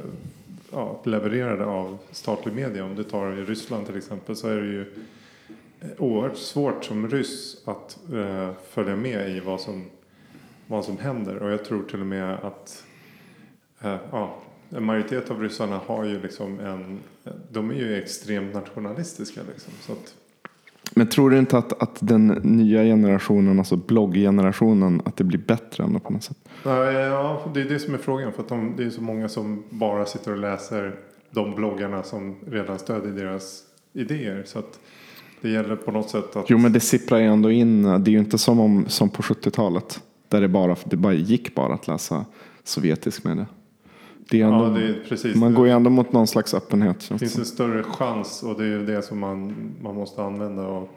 [0.73, 2.85] ja, levererade av statlig media.
[2.85, 4.81] Om du tar i Ryssland till exempel så är det ju
[5.81, 9.85] eh, oerhört svårt som ryss att eh, följa med i vad som,
[10.73, 11.37] vad som händer.
[11.37, 12.85] Och jag tror till och med att
[13.81, 14.39] eh, ja,
[14.71, 17.01] en majoritet av ryssarna har ju liksom en...
[17.51, 19.73] De är ju extremt nationalistiska liksom.
[19.81, 20.15] Så att,
[20.95, 25.85] Men tror du inte att, att den nya generationen, alltså blogggenerationen, att det blir bättre
[25.85, 26.37] ändå på något sätt?
[26.65, 28.33] Ja, det är det som är frågan.
[28.33, 30.97] För att de, det är så många som bara sitter och läser
[31.31, 33.63] de bloggarna som redan stödjer deras
[33.93, 34.43] idéer.
[34.47, 34.79] Så att
[35.41, 36.51] det gäller på något sätt att...
[36.51, 37.83] Jo men det sipprar ju ändå in.
[37.83, 40.01] Det är ju inte som, om, som på 70-talet.
[40.33, 42.25] Där det bara, det bara gick bara att läsa
[42.65, 43.47] sovjetisk media.
[44.31, 45.37] Det är ändå, ja, det är precis.
[45.37, 47.09] man går ju ändå mot någon slags öppenhet.
[47.09, 50.23] Det det finns en större chans och det är ju det som man, man måste
[50.23, 50.63] använda.
[50.67, 50.89] Och,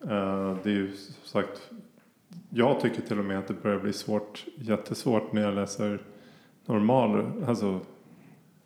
[0.00, 0.92] eh, det är ju
[1.24, 1.70] sagt,
[2.50, 6.02] jag tycker till och med att det börjar bli svårt, jättesvårt när jag läser
[6.66, 7.80] normal, alltså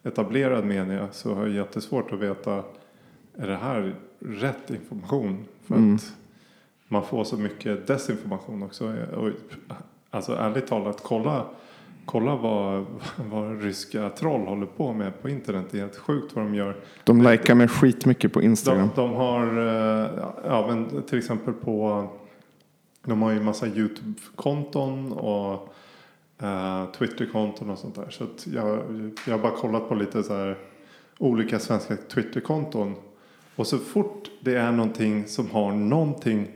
[0.02, 2.62] etablerad media så har jag jättesvårt att veta
[3.38, 5.44] är det här rätt information?
[5.66, 5.94] För Mm.
[5.94, 6.12] att
[6.88, 8.92] man får så mycket desinformation också.
[9.16, 9.28] Och,
[10.14, 11.46] alltså ärligt talat, kolla,
[12.04, 12.86] kolla vad,
[13.30, 15.66] vad ryska troll håller på med på internet.
[15.70, 16.76] Det är helt sjukt vad de gör.
[17.04, 18.88] De likar mig skitmycket på Instagram.
[18.94, 20.10] De, de har, eh,
[20.44, 22.06] ja men till exempel på,
[23.02, 25.74] de har ju massa YouTube-konton och
[26.42, 28.10] eh, Twitter-konton och sånt där.
[28.10, 28.78] Så jag,
[29.26, 30.58] jag har bara kollat på lite så här
[31.18, 32.94] olika svenska Twitter-konton.
[33.56, 36.48] Och så fort det är någonting som har någonting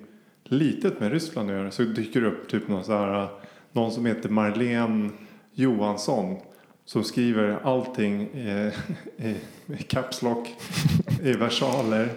[0.44, 3.28] litet med Ryssland att göra så dyker det upp typ någon så här,
[3.72, 5.10] någon som heter Marlene
[5.52, 6.36] Johansson.
[6.84, 8.70] Som skriver allting i,
[9.16, 9.34] i,
[9.78, 10.48] i caps lock,
[11.22, 12.08] i versaler.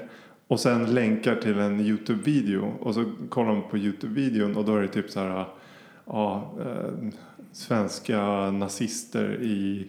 [0.48, 2.74] Och sen länkar till en YouTube-video.
[2.80, 5.46] Och så kollar man på YouTube-videon och då är det typ så här.
[6.06, 7.10] Ja, eh,
[7.52, 8.22] svenska
[8.52, 9.88] nazister i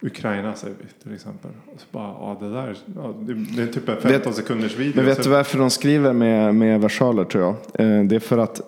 [0.00, 1.50] Ukraina säger vi till exempel.
[1.74, 4.96] Och så bara, ja det där, ja, det, är typ en 15 sekunders video.
[4.96, 7.54] Men vet Så- du varför de skriver med, med versaler tror jag?
[7.86, 8.60] Eh, det är för att,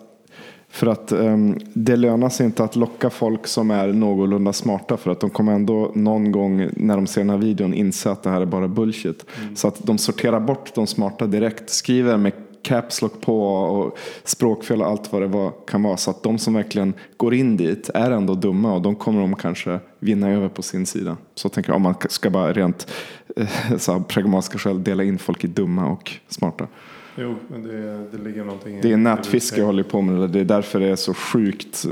[0.69, 5.11] för att ehm, det lönar sig inte att locka folk som är någorlunda smarta för
[5.11, 8.29] att de kommer ändå någon gång när de ser den här videon inse att det
[8.29, 9.25] här är bara bullshit.
[9.55, 14.81] Så att de sorterar bort de smarta direkt, skriver med caps lock på och språkfel
[14.81, 15.97] och allt vad det var, kan vara.
[15.97, 19.35] Så att de som verkligen går in dit är ändå dumma och de kommer de
[19.35, 21.17] kanske vinna över på sin sida.
[21.35, 22.91] Så tänker jag om man ska bara rent
[23.35, 26.67] eh, så här, pragmatiska skäl dela in folk i dumma och smarta.
[27.17, 30.29] Jo, men det, det ligger någonting i Det är nätfiske jag håller på med.
[30.29, 31.85] Det är därför det är så sjukt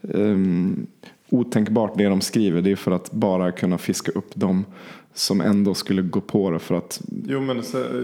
[0.00, 0.86] um,
[1.30, 2.62] otänkbart det de skriver.
[2.62, 4.64] Det är för att bara kunna fiska upp dem
[5.14, 7.62] som ändå skulle gå på det för att Jo, men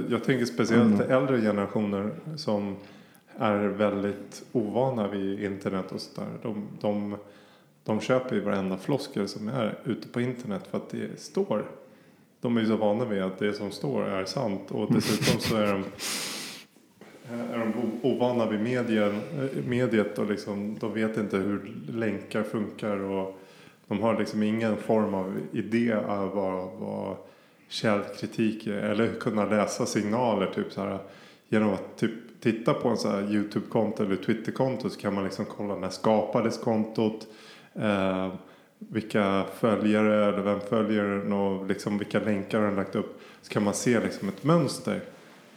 [0.08, 2.76] jag tänker speciellt till äldre generationer som
[3.38, 6.28] är väldigt ovana vid internet och sådär.
[6.42, 7.16] De, de,
[7.84, 11.64] de köper ju varenda floskel som är ute på internet för att det står.
[12.40, 15.56] De är ju så vana vid att det som står är sant och dessutom så
[15.56, 15.84] är de
[17.30, 22.96] är de ovana vid medien, eh, mediet och liksom, de vet inte hur länkar funkar
[22.96, 23.38] och
[23.88, 27.16] de har liksom ingen form av idé av vad, vad
[27.68, 30.98] källkritik är eller kunna läsa signaler typ så här
[31.48, 35.44] genom att typ titta på en så här Youtube-konto eller Twitter-konto så kan man liksom
[35.44, 37.26] kolla när skapades kontot
[37.74, 38.28] eh,
[38.78, 43.20] vilka följare eller vem följer den och liksom vilka länkar den lagt upp.
[43.42, 45.00] Så kan man se liksom ett mönster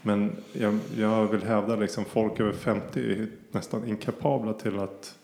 [0.05, 5.15] men jag, jag vill hävda liksom folk över 50 är nästan inkapabla till att,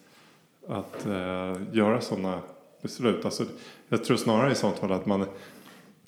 [0.68, 2.40] att eh, göra sådana
[2.82, 3.26] beslut.
[3.26, 3.46] Alltså,
[3.90, 5.26] jag tror snarare i sånt fall att man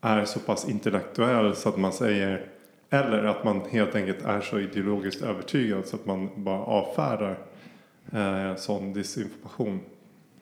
[0.02, 2.46] är så pass intellektuell så att man säger
[2.90, 7.38] eller att man helt enkelt är så ideologiskt övertygad så att man bara avfärdar
[8.12, 9.80] eh, sån disinformation.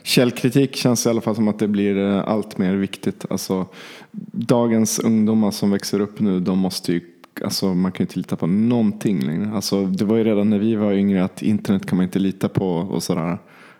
[0.03, 3.25] Källkritik känns i alla fall som att det blir eh, allt mer viktigt.
[3.29, 3.65] Alltså,
[4.31, 7.01] dagens ungdomar som växer upp nu, de måste ju,
[7.43, 9.51] alltså, man kan ju inte lita på någonting längre.
[9.51, 12.49] Alltså, det var ju redan när vi var yngre att internet kan man inte lita
[12.49, 13.37] på och sådär.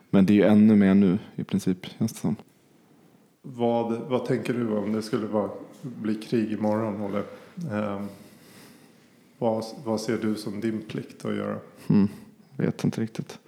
[0.10, 2.36] Men det är ju ännu mer nu i princip, känns det som.
[3.42, 5.50] Vad, vad tänker du om det skulle vara,
[5.82, 7.02] bli krig imorgon?
[7.02, 7.24] Olle?
[7.72, 8.02] Eh,
[9.38, 11.58] vad, vad ser du som din plikt att göra?
[11.88, 12.08] Mm,
[12.58, 13.40] vet inte riktigt.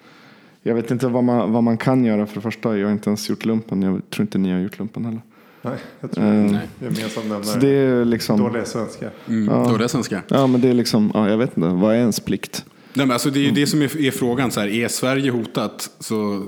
[0.61, 2.77] Jag vet inte vad man, vad man kan göra för det första.
[2.77, 3.81] Jag har inte ens gjort lumpen.
[3.81, 5.21] Jag tror inte ni har gjort lumpen heller.
[5.65, 6.67] Nej, jag tror Eh, Nej.
[6.79, 7.59] gemensam Så nämnare.
[7.59, 8.39] det är liksom...
[8.39, 9.09] Dåliga svenska.
[9.27, 9.65] Mm, Ja.
[9.69, 10.21] Då är det svenska.
[10.27, 12.65] Ja, men det är liksom, ja, jag vet inte, vad är ens plikt?
[12.93, 14.51] Nej, men alltså, det är ju det som är, är frågan.
[14.51, 16.45] Så här, är Sverige hotat så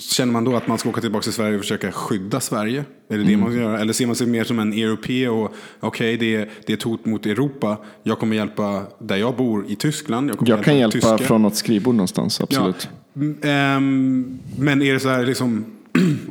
[0.00, 2.84] Känner man då att man ska åka tillbaka till Sverige och försöka skydda Sverige?
[3.08, 3.80] Är det det man ska göra?
[3.80, 6.82] Eller ser man sig mer som en europé och okej, det, är, det är ett
[6.82, 7.76] hot mot Europa.
[8.02, 10.30] Jag kommer hjälpa där jag bor i Tyskland.
[10.30, 11.18] Jag, Jag kan hjälpa tyskar.
[11.18, 12.88] från något skrivbord någonstans, absolut.
[13.14, 13.20] Ja.
[13.50, 15.64] Mm, men är det så här liksom,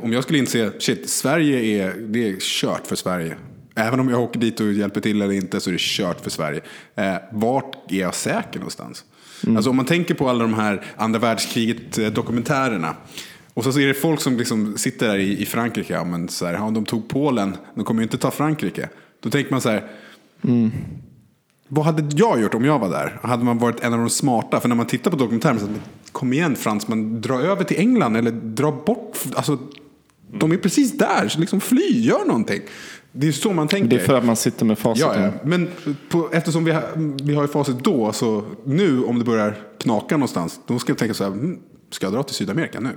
[0.02, 3.36] om jag skulle inse, shit, Sverige är, det är kört för Sverige.
[3.74, 6.30] Även om jag åker dit och hjälper till eller inte så är det kört för
[6.30, 6.60] Sverige.
[6.94, 9.04] Eh, vart är jag säker någonstans?
[9.56, 12.96] Alltså om man tänker på alla de här andra världskriget eh, dokumentärerna.
[13.54, 15.92] Och så är det folk som liksom sitter där i, i Frankrike.
[15.92, 18.88] Ja, men så här, ja, de tog Polen, de kommer ju inte ta Frankrike.
[19.20, 19.88] Då tänker man så här,
[21.68, 23.18] vad hade jag gjort om jag var där?
[23.22, 24.60] Hade man varit en av de smarta?
[24.60, 25.66] För när man tittar på dokumentären, så
[26.12, 29.18] kom igen fransman, dra över till England eller dra bort.
[29.34, 29.58] Alltså,
[30.32, 32.62] de är precis där, så liksom fly, gör någonting.
[33.12, 33.88] Det är så man tänker.
[33.88, 35.00] Det är för att man sitter med facit.
[35.00, 35.30] Ja, ja.
[35.44, 35.68] Men
[36.08, 36.84] på, eftersom vi har,
[37.24, 40.98] vi har ju facit då, så nu om det börjar knaka någonstans, då ska jag
[40.98, 41.58] tänka så här, mm,
[41.90, 42.90] ska jag dra till Sydamerika nu?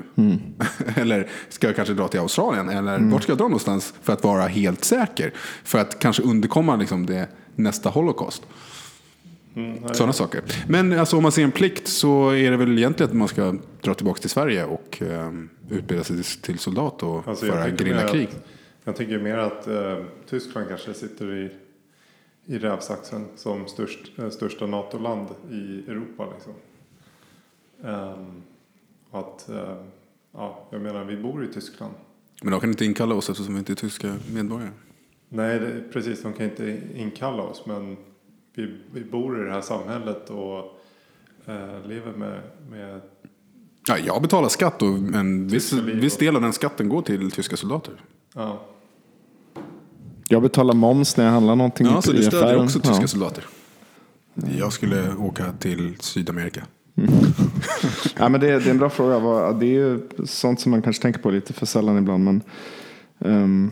[0.95, 2.70] eller ska jag kanske dra till Australien?
[2.70, 5.34] Eller vart ska jag dra någonstans för att vara helt säker?
[5.63, 8.43] För att kanske undkomma liksom, det nästa holocaust.
[9.93, 10.41] Sådana saker.
[10.68, 13.56] Men alltså, om man ser en plikt så är det väl egentligen att man ska
[13.82, 15.32] dra tillbaka till Sverige och eh,
[15.70, 18.16] utbilda sig till soldat och Alltså, föra att-
[18.84, 19.97] Jag tänker mer att eh,
[20.30, 21.49] Tyskland kanske sitter i,
[22.45, 26.28] i rävsaxen som störst, eh, största NATO-land i Europa.
[26.36, 26.53] Liksom.
[29.10, 29.76] Och att, eh,
[30.34, 31.93] ja, jag menar, vi bor i Tyskland.
[32.41, 34.72] Men de kan inte inkalla oss eftersom vi inte är tyska medborgare.
[35.30, 37.97] Nej, det, precis, de kan inte inkalla oss, men
[38.56, 40.58] vi, vi bor i det här samhället och
[41.45, 43.01] eh, lever med, med
[43.88, 47.58] Ja, jag betalar skatt och en viss, viss del av den skatten går till tyska
[47.58, 47.93] soldater.
[48.36, 48.62] ja,
[50.28, 52.64] Jag betalar moms när jag handlar någonting Ja, i, så du stödjer affären.
[52.66, 53.08] också tyska Ja.
[53.08, 53.43] soldater?
[54.58, 56.64] Jag skulle åka till Sydamerika.
[58.18, 59.51] Ja, men det, det är en bra fråga.
[59.51, 62.24] Det är ju sånt som man kanske tänker på lite för sällan ibland.
[62.24, 62.41] Men,
[63.20, 63.72] ehm,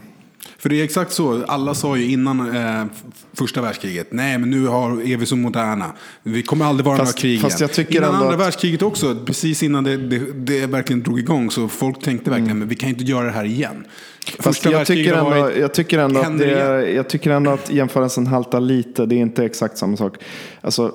[0.57, 2.85] För det är exakt så, alla sa ju innan eh,
[3.33, 5.91] första världskriget, nej men nu har, är vi så moderna,
[6.23, 7.67] vi kommer aldrig vara Fast- några krig fast igen.
[7.69, 11.51] jag tycker innan andra att- världskriget också, precis innan det, det, det verkligen drog igång,
[11.51, 13.85] så folk tänkte verkligen, men vi kan inte göra det här igen.
[14.39, 18.27] Fast jag tycker, ändå, varit- jag, tycker ändå att det jag tycker ändå att jämförelsen
[18.27, 19.05] haltar lite.
[19.05, 20.15] Det är inte exakt samma sak.
[20.61, 20.91] Alltså,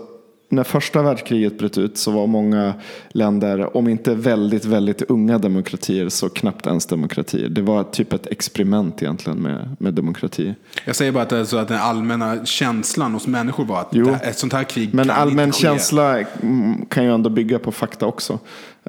[0.50, 2.74] när första världskriget bröt ut så var många
[3.08, 7.48] länder, om inte väldigt, väldigt unga demokratier, så knappt ens demokratier.
[7.48, 10.54] Det var typ ett experiment egentligen med, med demokrati.
[10.84, 14.16] Jag säger bara att, alltså, att den allmänna känslan hos människor var att Jo.
[14.22, 15.62] ett sånt här krig Men kan allmän inte ske.
[15.62, 16.24] känsla
[16.88, 18.38] kan ju ändå bygga på fakta också.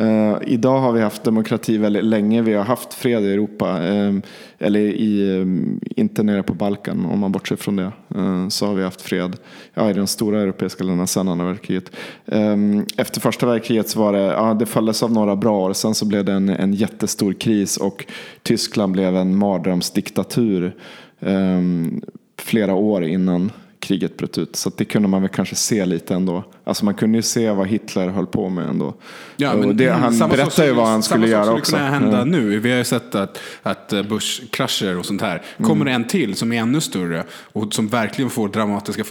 [0.02, 2.42] Uh, idag har vi haft demokrati väldigt länge.
[2.42, 3.80] Vi har haft fred i Europa.
[3.92, 4.20] Uh,
[4.60, 7.92] eller i, eh, inte nere på Balkan om man bortser från det.
[8.16, 9.36] Uh, så har vi haft fred
[9.74, 11.92] ja, i de stora europeiska länderna sedan andra världskriget.
[12.26, 15.74] Ehm, efter första världskriget så var det, ja, det följdes av några bra år.
[15.74, 18.06] Sen så blev det en, en jättestor kris och
[18.44, 20.76] Tyskland blev en mardrömsdiktatur
[21.20, 22.02] ehm,
[22.38, 24.56] flera år innan kriget bröt ut.
[24.56, 26.44] Så det kunde man väl kanske se lite ändå.
[26.64, 28.94] Alltså man kunde ju se vad Hitler höll på med ändå.
[29.38, 31.58] Ja, men det, han samma sak berättade ju skulle- vad han skulle samma sak göra
[31.60, 31.76] också.
[31.76, 32.26] kunna hända Ja.
[32.26, 32.60] nu.
[32.60, 35.42] Vi har ju sett att, att eh, börskrascher och sånt här.
[35.58, 35.70] Mm.
[35.70, 39.04] Kommer det en till som är ännu större och som verkligen får dramatiska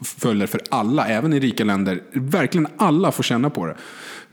[0.00, 2.00] följder för alla, även i rika länder.
[2.12, 3.76] Verkligen alla får känna på det.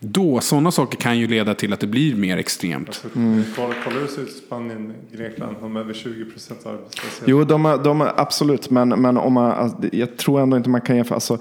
[0.01, 2.87] Då, sådana saker kan ju leda till att det blir mer extremt.
[2.87, 3.43] alltså, Mm.
[3.55, 7.23] kolla, kolla hur det ser ut i Spanien, Grekland, de har över 20 procent arbetslöshet.
[7.25, 8.69] Jo, de, har- de, har- absolut.
[8.69, 11.15] Men, men om man, alltså, jag tror ändå inte man kan jämföra.
[11.15, 11.37] Alltså,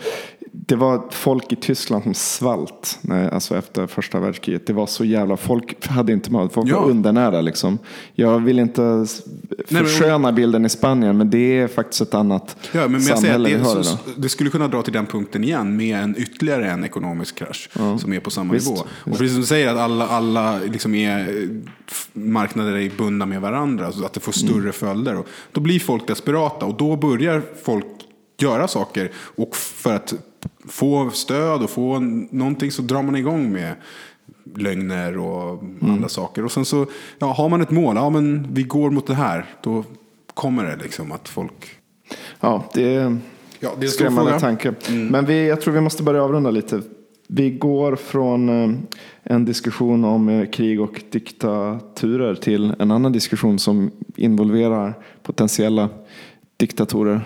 [0.67, 4.67] det var folk i Tyskland som svalt när, alltså efter första världskriget.
[4.67, 6.53] Det var så jävla, folk hade inte mat.
[6.53, 6.81] Folk Ja.
[6.81, 7.79] var undernärda liksom.
[8.15, 9.23] Jag vill inte s-
[9.69, 13.03] men- försköna bilden i Spanien, men det är faktiskt ett annat Ja, men, men jag
[13.03, 15.99] säger samhälle vi det, har så, det skulle kunna dra till den punkten igen med
[16.03, 18.83] en ytterligare en ekonomisk krasch som är på samma Visst, nivå.
[19.05, 21.49] Och precis som du säger att alla, alla liksom är,
[22.13, 24.73] marknader är bundna med varandra så att det får större Mm.
[24.73, 25.17] följder.
[25.19, 27.87] Och då blir folk desperata och då börjar folk
[28.41, 30.15] göra saker och för att
[30.67, 31.99] få stöd och få
[32.31, 33.75] någonting så drar man igång med
[34.57, 35.91] lögner och Mm.
[35.95, 36.45] andra saker.
[36.45, 36.87] Och sen så
[37.19, 39.85] ja, har man ett mål, ja men vi går mot det här, då
[40.35, 41.71] kommer det liksom att folk
[42.41, 43.17] Ja, det är
[43.61, 44.75] Ja, det är skrämmande tanke.
[45.11, 46.83] Men vi, jag tror vi måste börja avrunda lite.
[47.29, 48.79] Vi går från eh,
[49.23, 55.89] en diskussion om eh, krig och diktaturer till en annan diskussion som involverar potentiella
[56.57, 57.21] diktatorer.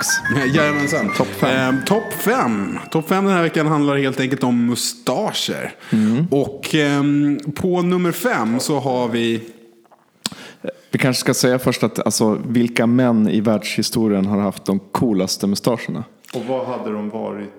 [0.00, 0.54] Eh, Max.
[0.54, 1.12] Jajamensan.
[1.16, 1.74] Topp fem.
[1.74, 2.78] Ehm, Topp fem.
[2.90, 5.74] Topp fem den här veckan handlar helt enkelt om mustascher.
[5.92, 6.26] Mm.
[6.30, 9.42] Och ehm, på nummer fem så har vi
[10.90, 15.46] Vi kanske ska säga först att alltså, vilka män i världshistorien har haft de coolaste
[15.46, 16.04] mustascherna?
[16.34, 17.54] Och vad hade de varit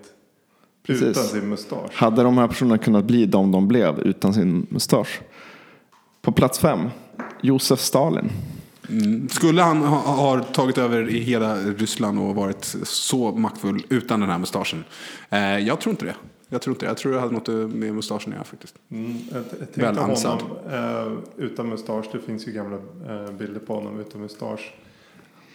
[0.88, 1.04] Precis.
[1.04, 1.92] utan sin mustasch?
[1.94, 5.22] Hade de här personerna kunnat bli de de blev utan sin mustasch?
[6.22, 6.80] På plats fem,
[7.42, 8.30] Josef Stalin.
[9.30, 14.30] Skulle han ha, ha tagit över i hela Ryssland och varit så maktfull utan den
[14.30, 14.84] här mustaschen?
[15.30, 16.16] Eh, jag tror inte det.
[16.50, 16.90] Jag tror inte det.
[16.90, 18.76] Jag tror det hade något med mustaschen att göra faktiskt.
[18.90, 20.42] Mm, jag, Väl tänkte ansad.
[20.42, 22.06] honom eh, utan mustasch.
[22.12, 22.78] Det finns ju gamla
[23.10, 24.74] eh, bilder på honom utan mustasch.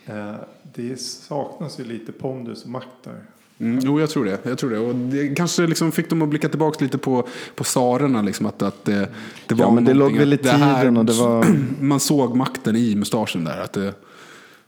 [0.07, 3.23] Eh, det saknas ju lite pondus och makt där.
[3.61, 4.39] Mm, jo, jag tror det.
[4.43, 4.79] Jag tror det.
[4.79, 8.23] Och det kanske liksom fick dem att blicka tillbaka lite på, på tsarerna.
[8.23, 9.09] Liksom, att, att det,
[9.47, 11.47] det var Ja, men det låg väl i att det här- tiden och det var...
[11.81, 13.61] Man såg makten i mustaschen där.
[13.61, 13.95] Att det,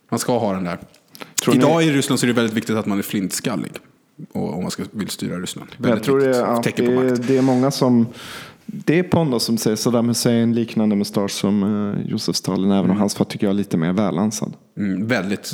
[0.09, 0.79] man ska ha den där.
[1.43, 3.73] Tror ni- Idag i Ryssland så är det väldigt viktigt att man är flintskallig.
[4.33, 5.69] Om man ska, vill styra Ryssland.
[5.77, 8.07] Men jag Väldigt tror det, ja, det, är, det är många som...
[8.71, 12.71] Det är Pondos som säger Saddam Hussein liknande mustasch som uh, Josef Stalin.
[12.71, 14.53] Även om hans var tycker jag lite mer välansad.
[14.77, 15.53] Mm, väldigt.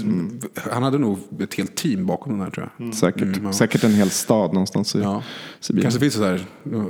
[0.71, 2.95] Han hade nog ett helt team bakom den här tror jag.
[2.95, 3.53] Säkert, Mm, ja.
[3.53, 5.23] säkert en hel stad någonstans i Ja.
[5.61, 5.83] Sibirien.
[5.83, 6.47] Kanske finns det så här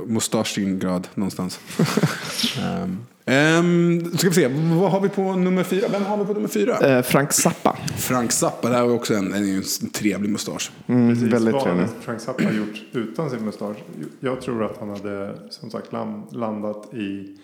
[0.07, 1.59] mustaschingrad någonstans.
[2.83, 4.47] um, um, ska vi se,
[4.79, 5.87] vad har vi på nummer fyra?
[5.91, 6.77] Vem har vi på nummer fyra?
[6.97, 7.77] Eh, Frank Zappa.
[7.97, 10.71] Frank Zappa, det här var också en, en, en trevlig mustasch.
[10.87, 11.87] Mm, Precis, väldigt trevlig.
[12.01, 13.77] Frank Zappa gjort utan sin mustasch?
[14.19, 15.91] Jag tror att han hade som sagt
[16.31, 17.37] landat i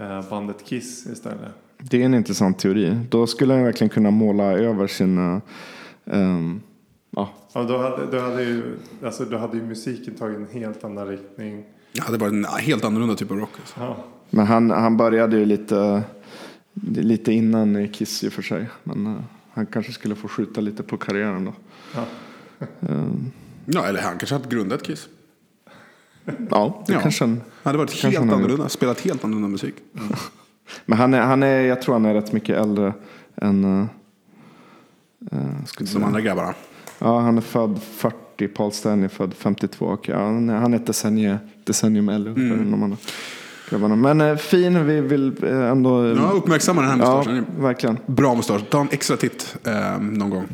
[0.00, 1.52] eh, bandet Kiss istället.
[1.78, 2.98] Det är en intressant teori.
[3.10, 5.40] Då skulle han verkligen kunna måla över sina...
[6.06, 6.60] ehm,
[7.10, 8.62] ja, Ja, då, hade, då, hade ju,
[9.04, 11.64] alltså, då hade ju musiken tagit en helt annan riktning.
[11.92, 13.50] Det hade varit en helt annorlunda typ av rock.
[13.60, 13.74] Alltså.
[13.80, 13.96] Ja.
[14.34, 16.02] Men han, han började ju lite,
[16.84, 18.68] lite innan Kiss i och för sig.
[18.84, 19.12] Men eh,
[19.52, 21.52] han kanske skulle få skjuta lite på karriären då.
[21.94, 22.04] Ja.
[22.88, 23.30] Ehm,
[23.66, 25.08] Ja, eller han kanske hade grundat Kiss.
[26.50, 27.00] ja, det Ja.
[27.00, 27.40] kanske han...
[27.62, 29.74] hade varit helt han hade annorlunda, spelat helt annorlunda musik.
[30.86, 32.92] Men han är, han är, jag tror han är rätt mycket äldre
[33.36, 33.64] än...
[33.64, 33.86] Uh,
[35.66, 36.06] Som säga.
[36.06, 36.54] andra grabbarna.
[36.98, 40.72] Ja, han är född 40, Paul Stanley är född 52 och ja, han är- han
[40.72, 42.42] är ett decennium, decennium äldre Mm.
[42.44, 42.96] ungefär än de andra
[43.70, 43.96] grabbarna.
[43.96, 46.06] Men eh, fin, vi vill eh, ändå...
[46.06, 47.46] Ja, uppmärksamma den här ja, mustaschen.
[47.58, 47.98] verkligen.
[48.06, 48.70] Bra mustasch.
[48.70, 50.46] Ta en extra titt eh, någon gång.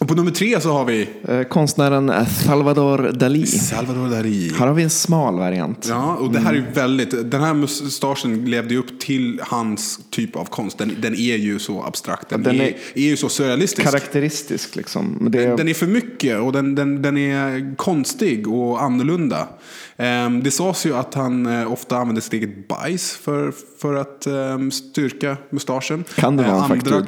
[0.00, 3.46] Och på nummer tre så har vi Eh, konstnären Salvador Dalí.
[3.46, 4.52] Salvador Dalí.
[4.58, 5.86] Här har vi en smal variant.
[5.88, 10.00] Ja, och det här är ju väldigt, den här mustaschen levde ju upp till hans
[10.10, 10.78] typ av konst.
[10.78, 13.88] Den, den är ju så abstrakt, den, Den är, är- är, ju så surrealistisk.
[13.88, 15.28] Karaktäristisk liksom.
[15.30, 19.48] Det, Den är för mycket och den, den, den är konstig och annorlunda.
[19.96, 24.26] Ehm, det sades ju att han eh, ofta använde sitt eget bajs för, för att
[24.26, 26.04] ehm, styrka mustaschen.
[26.14, 27.06] Kan det vara en andra, faktor?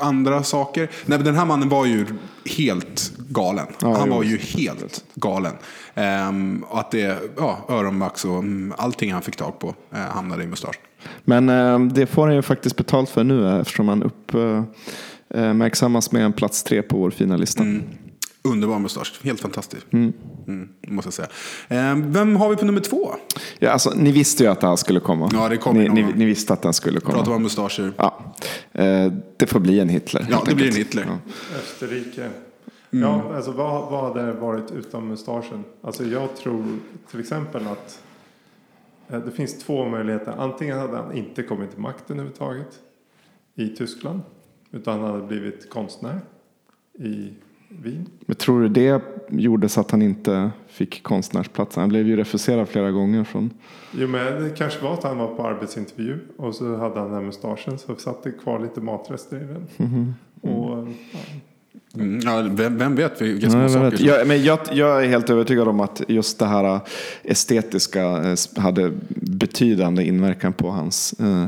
[0.00, 0.80] Andra saker.
[1.06, 2.06] Nej, men den här mannen var ju
[2.58, 3.66] helt galen.
[3.80, 5.52] Ja, han var ju helt galen.
[5.94, 10.44] Ehm, och att det, ja, öronvax och mm, allting han fick tag på eh, hamnade
[10.44, 10.78] i mustasch.
[11.24, 14.10] Men eh, det får han ju faktiskt betalt för nu eh, eftersom han
[15.30, 17.64] uppmärksammas med en plats tre på vår fina lista.
[18.42, 19.86] Underbar mustasch, helt fantastisk.
[19.92, 20.12] Mm,
[20.88, 21.28] måste jag säga.
[21.68, 23.14] Ehm, vem har vi på nummer två?
[23.58, 25.30] Ja, alltså, ni visste ju att det här skulle komma.
[25.32, 27.18] Ja, det kommer ni, ni, ni visste att den skulle komma.
[27.18, 27.92] Pratar om mustascher?
[27.96, 28.34] Ja.
[28.72, 30.26] Eh, det får bli en Hitler.
[30.30, 30.74] Ja, det blir en.
[30.74, 31.04] Hitler.
[31.06, 31.32] Ja.
[31.58, 32.30] Österrike.
[32.92, 33.08] Mm.
[33.08, 35.64] Ja, alltså vad, vad hade varit utan mustaschen?
[35.82, 36.78] Alltså jag tror
[37.10, 38.02] till exempel att
[39.08, 40.34] eh, det finns två möjligheter.
[40.38, 42.78] Antingen hade han inte kommit till makten överhuvudtaget
[43.54, 44.20] i Tyskland.
[44.72, 46.20] Utan han hade blivit konstnär
[46.98, 47.32] i
[47.82, 48.06] Wien.
[48.26, 51.80] Men tror du det gjorde så att han inte fick konstnärsplatsen?
[51.80, 53.50] Han blev ju refuserad flera gånger från...
[53.92, 57.14] Jo men det kanske var att han var på arbetsintervju och så hade han den
[57.14, 59.66] här mustaschen så satt det kvar lite matrester i den.
[59.76, 60.14] Mhm.
[60.40, 61.18] Och, ja,
[61.94, 64.00] Mm, ja, vem, vem vet vilka Ja, små jag, saker vet.
[64.00, 66.80] jag, men jag, jag är helt övertygad om att just det här äh,
[67.22, 71.46] estetiska äh, hade betydande inverkan på hans eh,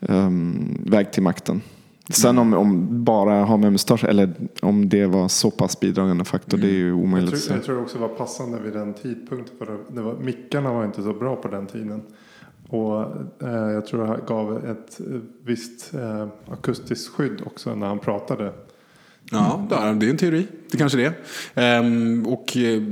[0.00, 1.62] ehm, väg till makten.
[2.10, 6.58] Sen om, om bara ha med mustasch eller om det var så pass bidragande faktor,
[6.58, 7.56] det är ju jag, omöjligt att tror, säga.
[7.56, 9.54] jag tror det också var passande vid den tidpunkten.
[9.58, 12.02] För det var, mickarna var inte så bra på den tiden.
[12.68, 13.00] Och
[13.42, 15.06] eh, jag tror det gav ett eh,
[15.44, 18.52] visst eh, akustiskt skydd också när han pratade.
[19.30, 20.46] Ja, det är en teori.
[20.70, 21.12] Det kanske det.
[21.54, 22.82] Ehm, och eh,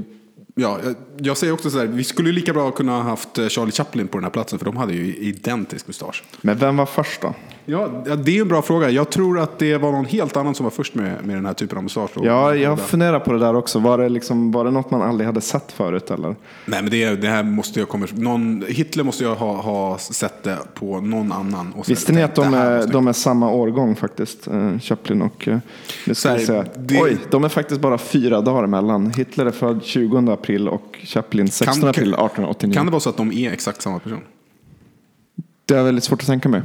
[0.54, 3.46] ja, jag- jag säger också så här, vi skulle lika bra kunna ha haft eh,
[3.48, 6.24] Charlie Chaplin på den här platsen för de hade ju identisk mustasch.
[6.40, 7.34] Men vem var först då?
[7.66, 7.88] Ja,
[8.24, 8.90] det är en bra fråga.
[8.90, 11.54] Jag tror att det var någon helt annan som var först med, med den här
[11.54, 12.10] typen av mustasch.
[12.22, 13.78] Ja, jag funderar på det där också.
[13.78, 16.28] Var det, liksom, var det något man aldrig hade sett förut eller?
[16.66, 18.06] Nej, men det, det här måste jag komma...
[18.14, 21.72] Någon, Hitler måste jag ha, ha sett det på någon annan.
[21.76, 24.46] Och Visste ni att de är, de är samma årgång faktiskt?
[24.48, 25.48] Eh, Chaplin och...
[25.48, 25.58] eh,
[26.06, 26.64] Nu ska här, säga.
[26.76, 29.10] det- Oj, de är faktiskt bara fyra dagar emellan.
[29.16, 32.74] Hitler är född 20 april och Chaplin 16 Kan- april kan- 1889.
[32.74, 34.20] Kan det vara så att de är exakt samma person?
[35.66, 36.62] Det är väldigt svårt att tänka mig.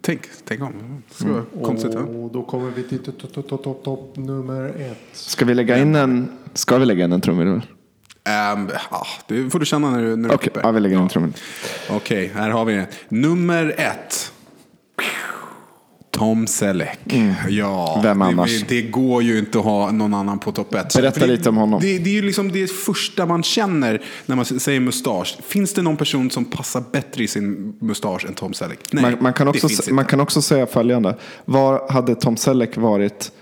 [0.00, 0.72] Tänk, tänk om.
[1.08, 1.94] Det skulle vara konstigt.
[1.94, 2.00] Ja.
[2.00, 4.98] Och då kommer vi till topp, topp, topp, topp, topp nummer ett.
[5.12, 7.62] Ska vi lägga in en, ska vi lägga in en trumvirvel?
[8.24, 10.60] Ehm, ja, det får du känna när du, när du Okej, klipper.
[10.60, 11.40] ja, vi lägger in en trumvirvel.
[11.90, 12.86] Okej, här har vi det.
[13.08, 14.32] Nummer ett.
[16.14, 16.98] Tom Selleck.
[17.48, 18.02] Ja, Mm.
[18.02, 18.60] Vem det- annars?
[18.60, 20.94] Det, det går ju inte att ha någon annan på topp ett.
[20.96, 21.80] Berätta det, lite om honom.
[21.80, 25.38] Det, det är ju liksom det första man känner när man säger mustasch.
[25.42, 28.78] Finns det någon person som passar bättre i sin mustasch än Tom Selleck?
[28.92, 29.94] Nej, Man, man, kan det också, finns s- inte.
[29.94, 31.16] man kan också säga följande.
[31.44, 33.32] Var hade Tom Selleck varit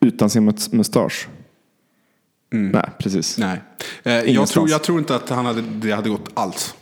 [0.00, 1.28] utan sin mus- mustasch?
[2.50, 3.38] Nej, precis.
[3.38, 3.60] Nej.
[4.02, 6.74] Eh, jag, tror, jag tror inte att han hade, det hade gått alls.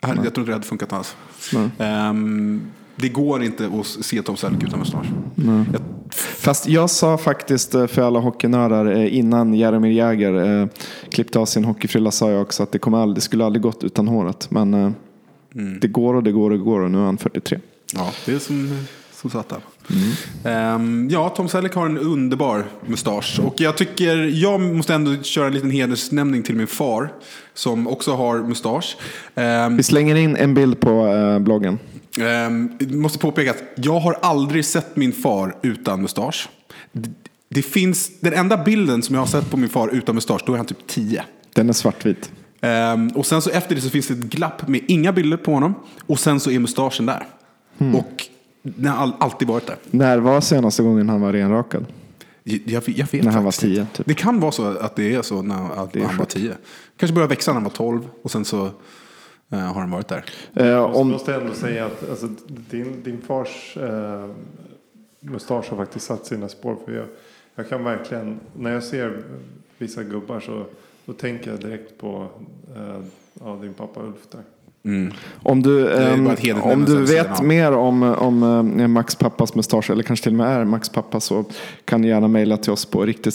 [0.00, 1.16] Jag, jag tror inte det hade funkat alls.
[1.78, 5.06] Ehm, det går inte att se Tom Selleck utan mustasch.
[5.72, 5.82] Jag,
[6.14, 10.66] Fast jag sa faktiskt eh, för alla hockeynördar eh, innan Jaromir Jagr eh,
[11.10, 14.08] klippte av sin hockeyfrilla sa jag också att det, aldrig, det skulle aldrig gått utan
[14.08, 14.50] håret.
[14.50, 14.90] Men eh,
[15.54, 15.80] Mm.
[15.80, 17.58] det går och det går och det går och nu är han 43.
[17.94, 19.58] Ja, det är som, som satt där.
[20.44, 23.40] Ehm, ja, Tom Selleck har en underbar mustasch.
[23.44, 27.12] Och jag tycker, jag måste ändå köra en liten hedersnämning till min far.
[27.54, 28.96] Som också har mustasch.
[29.34, 31.06] Ehm, Vi slänger in en bild på
[31.40, 31.78] bloggen.
[32.18, 36.48] Ehm, måste påpeka att jag har aldrig sett min far utan mustasch.
[36.92, 37.10] Det,
[37.48, 40.52] det finns, den enda bilden som jag har sett på min far utan mustasch, då
[40.52, 41.24] är han typ 10.
[41.54, 42.30] Den är svartvit.
[42.60, 45.52] Ehm, och sen så efter det så finns det ett glapp med inga bilder på
[45.54, 45.74] honom.
[46.06, 47.26] Och sen så är mustaschen där.
[47.78, 48.24] Och
[48.62, 49.76] den har all, alltid varit där.
[49.90, 51.86] När var senaste gången han var renrakad?
[52.44, 53.86] Jag, jag, jag vet När han var faktiskt inte.
[53.86, 54.06] 10, typ.
[54.06, 56.30] Det kan vara så att det är så när att är han var sjukt.
[56.30, 56.52] 10.
[56.96, 58.70] Kanske började växa när han var 12 och sen så
[59.50, 60.24] har han varit där.
[60.54, 64.28] Eh, Jag om, måste ändå säga att alltså, din, din fars eh,
[65.20, 66.76] mustasch har faktiskt satt sina spår.
[66.84, 67.06] För jag,
[67.54, 69.22] jag kan verkligen, när jag ser
[69.78, 70.64] vissa gubbar så
[71.06, 72.28] då tänker jag direkt på
[72.76, 73.00] eh,
[73.40, 74.42] ja, din pappa Ulf där.
[75.42, 78.42] Om du, är ehm, om du vet mer om, om
[78.80, 81.44] eh, Max pappas mustasch eller kanske till och med är Max pappa så
[81.84, 83.34] kan du gärna mejla till oss på riktigt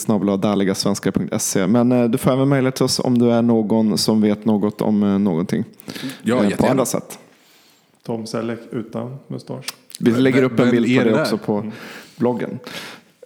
[1.68, 4.82] Men eh, du får även mejla till oss om du är någon som vet något
[4.82, 5.64] om eh, någonting.
[6.22, 7.20] Ja, på andra sätt.
[8.06, 9.66] Tom Selleck utan mustasch.
[10.00, 11.72] Vi lägger upp en bild på det det också på
[12.16, 12.60] bloggen.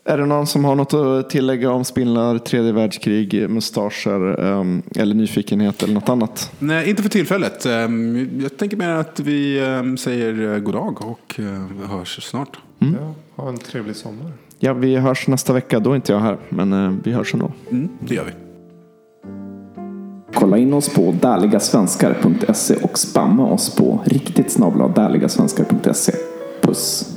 [0.07, 5.15] Är det någon som har något att tillägga om spindlar, tredje världskrig, mustascher ehm, eller
[5.15, 6.51] nyfikenhet eller något annat?
[6.59, 7.65] Nej, inte för tillfället.
[7.65, 12.57] Ehm, Jag tänker mer att vi ehm, säger eh, god dag och eh, hörs snart.
[12.79, 14.31] Ja, ha en trevlig sommar.
[14.59, 15.79] Ja, vi hörs nästa vecka.
[15.79, 17.51] Då är inte jag här, men eh, vi hörs ändå.
[17.71, 18.31] Mm, det gör vi.
[20.33, 25.11] Kolla in oss på därligasvenskar.se och spamma oss på riktigt snabla.
[26.61, 27.14] Puss!